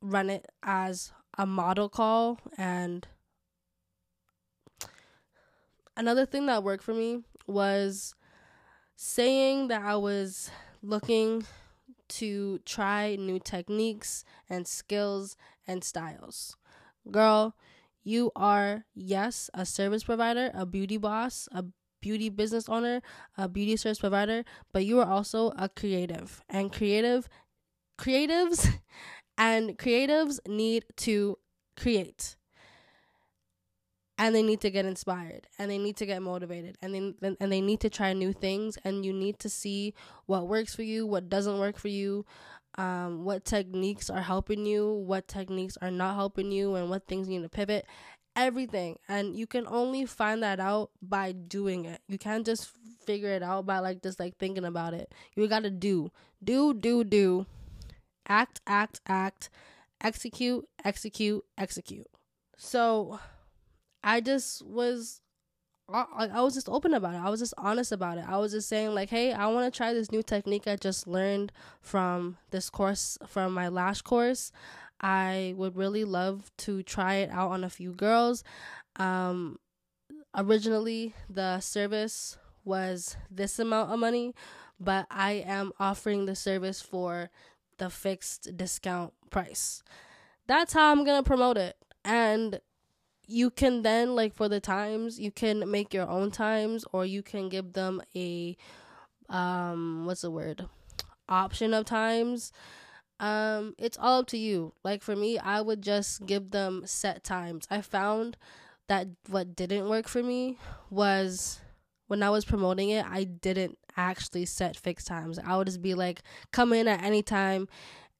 run 0.00 0.30
it 0.30 0.46
as 0.62 1.12
a 1.36 1.44
model 1.44 1.90
call 1.90 2.38
and 2.56 3.06
another 5.96 6.24
thing 6.24 6.46
that 6.46 6.62
worked 6.62 6.82
for 6.82 6.94
me 6.94 7.22
was 7.46 8.14
saying 8.96 9.68
that 9.68 9.82
i 9.82 9.94
was 9.94 10.50
looking 10.84 11.44
to 12.08 12.58
try 12.66 13.16
new 13.16 13.38
techniques 13.38 14.24
and 14.48 14.66
skills 14.68 15.36
and 15.66 15.82
styles. 15.82 16.56
Girl, 17.10 17.54
you 18.02 18.30
are, 18.36 18.84
yes, 18.94 19.50
a 19.54 19.64
service 19.66 20.04
provider, 20.04 20.50
a 20.54 20.66
beauty 20.66 20.96
boss, 20.98 21.48
a 21.52 21.64
beauty 22.00 22.28
business 22.28 22.68
owner, 22.68 23.00
a 23.38 23.48
beauty 23.48 23.76
service 23.76 23.98
provider, 23.98 24.44
but 24.72 24.84
you 24.84 25.00
are 25.00 25.08
also 25.10 25.52
a 25.56 25.68
creative. 25.68 26.42
And 26.48 26.72
creative 26.72 27.28
creatives 27.98 28.68
and 29.38 29.78
creatives 29.78 30.38
need 30.46 30.84
to 30.98 31.38
create 31.76 32.36
and 34.16 34.34
they 34.34 34.42
need 34.42 34.60
to 34.60 34.70
get 34.70 34.84
inspired 34.84 35.48
and 35.58 35.70
they 35.70 35.78
need 35.78 35.96
to 35.96 36.06
get 36.06 36.22
motivated 36.22 36.76
and 36.82 36.94
they 36.94 37.34
and 37.40 37.52
they 37.52 37.60
need 37.60 37.80
to 37.80 37.90
try 37.90 38.12
new 38.12 38.32
things 38.32 38.78
and 38.84 39.04
you 39.04 39.12
need 39.12 39.38
to 39.38 39.48
see 39.48 39.92
what 40.26 40.46
works 40.46 40.74
for 40.74 40.82
you 40.82 41.06
what 41.06 41.28
doesn't 41.28 41.58
work 41.58 41.76
for 41.76 41.88
you 41.88 42.24
um, 42.76 43.24
what 43.24 43.44
techniques 43.44 44.10
are 44.10 44.22
helping 44.22 44.66
you 44.66 44.92
what 44.92 45.28
techniques 45.28 45.76
are 45.80 45.90
not 45.90 46.16
helping 46.16 46.50
you 46.50 46.74
and 46.74 46.90
what 46.90 47.06
things 47.06 47.28
you 47.28 47.38
need 47.38 47.44
to 47.44 47.48
pivot. 47.48 47.86
Everything. 48.36 48.98
And 49.08 49.36
you 49.36 49.46
can 49.46 49.66
only 49.68 50.06
find 50.06 50.42
that 50.42 50.58
out 50.58 50.90
by 51.00 51.32
doing 51.32 51.84
it. 51.84 52.00
You 52.08 52.18
can't 52.18 52.44
just 52.44 52.68
figure 53.06 53.30
it 53.30 53.42
out 53.42 53.66
by 53.66 53.78
like 53.78 54.02
just 54.02 54.18
like 54.18 54.36
thinking 54.38 54.64
about 54.64 54.94
it. 54.94 55.12
You 55.36 55.46
gotta 55.46 55.70
do. 55.70 56.10
Do 56.42 56.74
do 56.74 57.04
do. 57.04 57.46
Act 58.28 58.60
act 58.66 59.00
act. 59.06 59.50
Execute 60.00 60.66
execute 60.84 61.44
execute. 61.56 62.08
So 62.56 63.20
I 64.04 64.20
just 64.20 64.64
was 64.64 65.20
I 65.86 66.40
was 66.40 66.54
just 66.54 66.68
open 66.70 66.94
about 66.94 67.14
it. 67.14 67.20
I 67.20 67.28
was 67.28 67.40
just 67.40 67.52
honest 67.58 67.92
about 67.92 68.16
it. 68.16 68.24
I 68.26 68.38
was 68.38 68.52
just 68.52 68.68
saying 68.68 68.94
like, 68.94 69.10
"Hey, 69.10 69.32
I 69.32 69.48
want 69.48 69.70
to 69.70 69.76
try 69.76 69.92
this 69.92 70.10
new 70.10 70.22
technique 70.22 70.66
I 70.66 70.76
just 70.76 71.06
learned 71.06 71.52
from 71.82 72.38
this 72.50 72.70
course 72.70 73.18
from 73.26 73.52
my 73.52 73.68
lash 73.68 74.00
course. 74.00 74.50
I 75.00 75.54
would 75.56 75.76
really 75.76 76.04
love 76.04 76.50
to 76.58 76.82
try 76.82 77.16
it 77.16 77.30
out 77.30 77.50
on 77.50 77.64
a 77.64 77.70
few 77.70 77.92
girls." 77.92 78.44
Um 78.96 79.58
originally 80.34 81.14
the 81.28 81.60
service 81.60 82.38
was 82.64 83.16
this 83.30 83.58
amount 83.58 83.90
of 83.92 83.98
money, 83.98 84.34
but 84.80 85.06
I 85.10 85.32
am 85.32 85.72
offering 85.78 86.26
the 86.26 86.34
service 86.34 86.80
for 86.80 87.30
the 87.78 87.90
fixed 87.90 88.56
discount 88.56 89.12
price. 89.30 89.82
That's 90.46 90.72
how 90.72 90.90
I'm 90.92 91.04
going 91.04 91.22
to 91.22 91.26
promote 91.26 91.56
it. 91.56 91.76
And 92.04 92.60
you 93.26 93.50
can 93.50 93.82
then 93.82 94.14
like 94.14 94.34
for 94.34 94.48
the 94.48 94.60
times 94.60 95.18
you 95.18 95.30
can 95.30 95.70
make 95.70 95.94
your 95.94 96.08
own 96.08 96.30
times 96.30 96.84
or 96.92 97.04
you 97.04 97.22
can 97.22 97.48
give 97.48 97.72
them 97.72 98.02
a 98.14 98.56
um 99.28 100.04
what's 100.06 100.22
the 100.22 100.30
word? 100.30 100.66
Option 101.28 101.72
of 101.74 101.84
times. 101.84 102.52
Um 103.20 103.74
it's 103.78 103.98
all 103.98 104.20
up 104.20 104.26
to 104.28 104.38
you. 104.38 104.72
Like 104.84 105.02
for 105.02 105.16
me 105.16 105.38
i 105.38 105.60
would 105.60 105.82
just 105.82 106.26
give 106.26 106.50
them 106.50 106.82
set 106.86 107.24
times. 107.24 107.66
I 107.70 107.80
found 107.80 108.36
that 108.88 109.08
what 109.28 109.56
didn't 109.56 109.88
work 109.88 110.08
for 110.08 110.22
me 110.22 110.58
was 110.90 111.60
when 112.06 112.22
i 112.22 112.28
was 112.28 112.44
promoting 112.44 112.90
it 112.90 113.06
i 113.08 113.24
didn't 113.24 113.78
actually 113.96 114.44
set 114.44 114.76
fixed 114.76 115.06
times. 115.06 115.38
I 115.38 115.56
would 115.56 115.66
just 115.66 115.82
be 115.82 115.94
like 115.94 116.22
come 116.52 116.72
in 116.72 116.88
at 116.88 117.02
any 117.02 117.22
time 117.22 117.68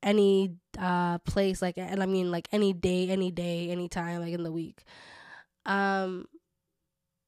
any 0.05 0.53
uh 0.79 1.19
place 1.21 1.63
like 1.63 1.79
and 1.79 2.03
I 2.03 2.07
mean 2.07 2.31
like 2.31 2.49
any 2.53 2.73
day, 2.73 3.09
any 3.09 3.33
day, 3.33 3.71
any 3.71 3.89
time 3.89 4.21
like 4.21 4.35
in 4.35 4.45
the 4.45 4.53
week. 4.53 4.85
Um 5.67 6.27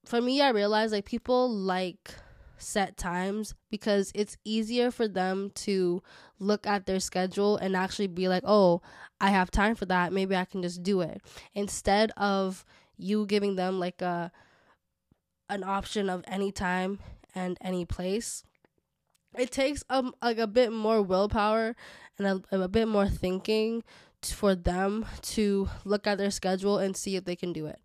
for 0.05 0.21
me 0.21 0.41
I 0.41 0.49
realized 0.49 0.93
like 0.93 1.05
people 1.05 1.49
like 1.49 2.15
set 2.57 2.97
times 2.97 3.53
because 3.69 4.11
it's 4.15 4.37
easier 4.43 4.89
for 4.89 5.07
them 5.07 5.51
to 5.55 6.01
look 6.39 6.65
at 6.65 6.85
their 6.85 6.99
schedule 6.99 7.57
and 7.57 7.75
actually 7.75 8.07
be 8.07 8.27
like, 8.27 8.43
"Oh, 8.45 8.81
I 9.21 9.29
have 9.29 9.51
time 9.51 9.75
for 9.75 9.85
that. 9.85 10.13
Maybe 10.13 10.35
I 10.35 10.45
can 10.45 10.61
just 10.63 10.81
do 10.83 11.01
it." 11.01 11.21
Instead 11.53 12.11
of 12.17 12.65
you 12.97 13.25
giving 13.27 13.55
them 13.55 13.79
like 13.79 14.01
a 14.01 14.31
an 15.49 15.63
option 15.63 16.09
of 16.09 16.23
any 16.27 16.51
time 16.51 16.99
and 17.35 17.57
any 17.61 17.85
place. 17.85 18.43
It 19.37 19.51
takes 19.51 19.83
um 19.89 20.13
like 20.21 20.37
a 20.37 20.47
bit 20.47 20.71
more 20.71 21.01
willpower 21.01 21.75
and 22.17 22.43
a, 22.51 22.63
a 22.63 22.67
bit 22.67 22.87
more 22.87 23.07
thinking 23.07 23.83
for 24.23 24.55
them 24.55 25.05
to 25.21 25.69
look 25.85 26.07
at 26.07 26.17
their 26.17 26.31
schedule 26.31 26.79
and 26.79 26.97
see 26.97 27.15
if 27.15 27.25
they 27.25 27.35
can 27.35 27.53
do 27.53 27.67
it. 27.67 27.79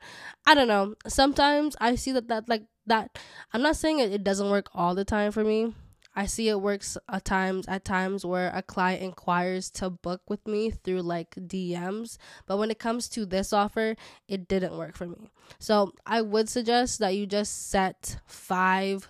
I 0.46 0.54
don't 0.54 0.68
know. 0.68 0.94
Sometimes 1.06 1.76
I 1.80 1.94
see 1.94 2.12
that 2.12 2.28
that 2.28 2.48
like 2.48 2.64
that 2.86 3.18
I'm 3.52 3.62
not 3.62 3.76
saying 3.76 3.98
it, 3.98 4.12
it 4.12 4.24
doesn't 4.24 4.50
work 4.50 4.68
all 4.74 4.94
the 4.94 5.04
time 5.04 5.32
for 5.32 5.44
me. 5.44 5.74
I 6.14 6.26
see 6.26 6.48
it 6.48 6.60
works 6.60 6.98
at 7.08 7.24
times 7.24 7.66
at 7.68 7.84
times 7.84 8.24
where 8.24 8.50
a 8.54 8.62
client 8.62 9.02
inquires 9.02 9.70
to 9.72 9.88
book 9.88 10.20
with 10.28 10.46
me 10.46 10.70
through 10.70 11.02
like 11.02 11.34
DMs, 11.34 12.18
but 12.46 12.58
when 12.58 12.70
it 12.70 12.78
comes 12.78 13.08
to 13.10 13.24
this 13.24 13.52
offer, 13.52 13.96
it 14.28 14.46
didn't 14.46 14.76
work 14.76 14.96
for 14.96 15.06
me. 15.06 15.30
So, 15.58 15.92
I 16.04 16.20
would 16.20 16.48
suggest 16.50 16.98
that 16.98 17.16
you 17.16 17.26
just 17.26 17.70
set 17.70 18.18
5 18.26 19.08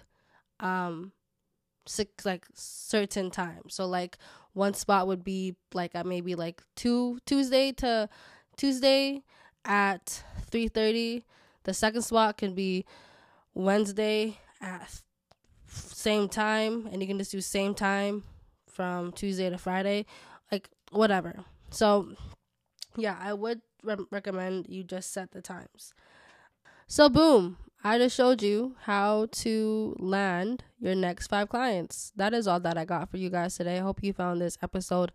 um 0.61 1.12
six 1.87 2.25
like 2.25 2.47
certain 2.55 3.31
times. 3.31 3.75
So 3.75 3.87
like 3.87 4.18
one 4.53 4.75
spot 4.75 5.07
would 5.07 5.25
be 5.25 5.57
like 5.73 5.95
at 5.95 6.07
maybe 6.07 6.35
like 6.35 6.62
two 6.77 7.18
Tuesday 7.27 7.73
to 7.73 8.09
Tuesday 8.57 9.23
at 9.64 10.23
three 10.51 10.68
thirty. 10.68 11.25
The 11.64 11.75
second 11.75 12.03
spot 12.03 12.38
can 12.38 12.55
be 12.55 12.85
Wednesday 13.55 14.38
at 14.61 15.03
same 15.66 16.29
time, 16.29 16.88
and 16.90 17.01
you 17.01 17.09
can 17.09 17.18
just 17.18 17.33
do 17.33 17.40
same 17.40 17.75
time 17.75 18.25
from 18.68 19.12
Tuesday 19.12 19.49
to 19.49 19.59
Friday, 19.59 20.07
like 20.51 20.68
whatever. 20.90 21.45
So 21.71 22.12
yeah, 22.97 23.16
I 23.21 23.33
would 23.33 23.61
re- 23.83 23.97
recommend 24.11 24.66
you 24.68 24.83
just 24.85 25.12
set 25.12 25.33
the 25.33 25.40
times. 25.40 25.95
So 26.87 27.09
boom, 27.09 27.57
I 27.85 27.99
just 27.99 28.16
showed 28.16 28.42
you 28.42 28.77
how 28.83 29.27
to 29.33 29.97
land 29.99 30.64
your 30.79 30.95
next 30.95 31.27
five 31.27 31.49
clients. 31.49 32.12
That 32.14 32.33
is 32.33 32.47
all 32.47 32.61
that 32.61 32.79
I 32.79 32.85
got 32.85 33.11
for 33.11 33.16
you 33.16 33.29
guys 33.29 33.57
today. 33.57 33.79
I 33.79 33.81
hope 33.81 34.03
you 34.03 34.12
found 34.12 34.40
this 34.40 34.57
episode 34.62 35.11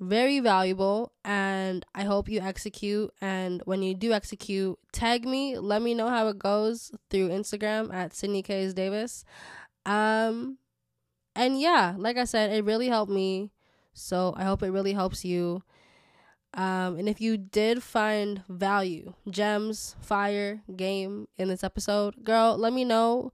very 0.00 0.40
valuable 0.40 1.12
and 1.24 1.86
I 1.94 2.04
hope 2.04 2.28
you 2.28 2.40
execute. 2.40 3.12
And 3.20 3.62
when 3.64 3.82
you 3.82 3.94
do 3.94 4.12
execute, 4.12 4.76
tag 4.92 5.24
me. 5.24 5.58
Let 5.58 5.82
me 5.82 5.94
know 5.94 6.08
how 6.08 6.26
it 6.28 6.38
goes 6.38 6.90
through 7.10 7.28
Instagram 7.28 7.94
at 7.94 8.12
Sydney 8.12 8.42
K's 8.42 8.74
Davis. 8.74 9.24
Um, 9.86 10.58
and 11.36 11.60
yeah, 11.60 11.94
like 11.96 12.16
I 12.16 12.24
said, 12.24 12.50
it 12.50 12.64
really 12.64 12.88
helped 12.88 13.12
me. 13.12 13.52
So 13.92 14.34
I 14.36 14.44
hope 14.44 14.62
it 14.62 14.70
really 14.70 14.94
helps 14.94 15.24
you. 15.24 15.62
Um, 16.52 16.98
and 16.98 17.08
if 17.08 17.20
you 17.20 17.36
did 17.36 17.82
find 17.82 18.42
value, 18.48 19.14
gems, 19.28 19.94
fire, 20.00 20.62
game 20.74 21.28
in 21.38 21.48
this 21.48 21.62
episode, 21.62 22.24
girl, 22.24 22.56
let 22.56 22.72
me 22.72 22.84
know 22.84 23.32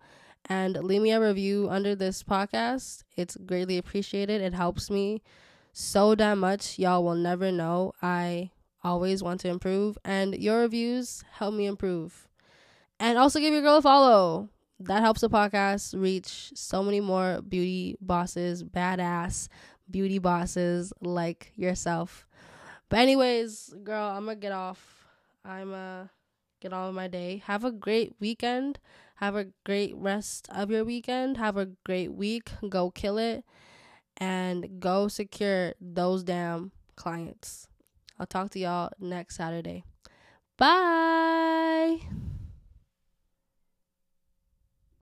and 0.48 0.76
leave 0.84 1.02
me 1.02 1.12
a 1.12 1.20
review 1.20 1.68
under 1.70 1.94
this 1.94 2.22
podcast. 2.22 3.04
It's 3.16 3.36
greatly 3.36 3.78
appreciated. 3.78 4.42
It 4.42 4.54
helps 4.54 4.90
me 4.90 5.22
so 5.72 6.14
damn 6.14 6.40
much. 6.40 6.78
Y'all 6.78 7.04
will 7.04 7.14
never 7.14 7.50
know. 7.50 7.94
I 8.02 8.50
always 8.84 9.22
want 9.22 9.40
to 9.40 9.48
improve, 9.48 9.98
and 10.04 10.34
your 10.34 10.60
reviews 10.60 11.24
help 11.32 11.54
me 11.54 11.66
improve. 11.66 12.28
And 13.00 13.18
also 13.18 13.40
give 13.40 13.52
your 13.52 13.62
girl 13.62 13.76
a 13.76 13.82
follow. 13.82 14.48
That 14.78 15.02
helps 15.02 15.22
the 15.22 15.30
podcast 15.30 16.00
reach 16.00 16.52
so 16.54 16.82
many 16.82 17.00
more 17.00 17.40
beauty 17.40 17.96
bosses, 18.00 18.62
badass 18.62 19.48
beauty 19.90 20.18
bosses 20.18 20.92
like 21.00 21.52
yourself. 21.56 22.26
But 22.88 23.00
anyways, 23.00 23.74
girl, 23.82 24.08
I'm 24.10 24.26
gonna 24.26 24.36
get 24.36 24.52
off. 24.52 25.06
I'm 25.44 25.72
uh 25.72 26.04
get 26.60 26.72
on 26.72 26.88
with 26.88 26.96
my 26.96 27.08
day. 27.08 27.42
Have 27.46 27.64
a 27.64 27.72
great 27.72 28.14
weekend. 28.20 28.78
Have 29.16 29.34
a 29.34 29.46
great 29.64 29.94
rest 29.96 30.48
of 30.50 30.70
your 30.70 30.84
weekend. 30.84 31.36
Have 31.38 31.56
a 31.56 31.66
great 31.84 32.12
week. 32.12 32.50
Go 32.68 32.90
kill 32.90 33.18
it 33.18 33.44
and 34.18 34.80
go 34.80 35.08
secure 35.08 35.74
those 35.80 36.22
damn 36.22 36.72
clients. 36.96 37.68
I'll 38.18 38.26
talk 38.26 38.50
to 38.50 38.58
y'all 38.58 38.90
next 38.98 39.36
Saturday. 39.36 39.84
Bye. 40.56 42.00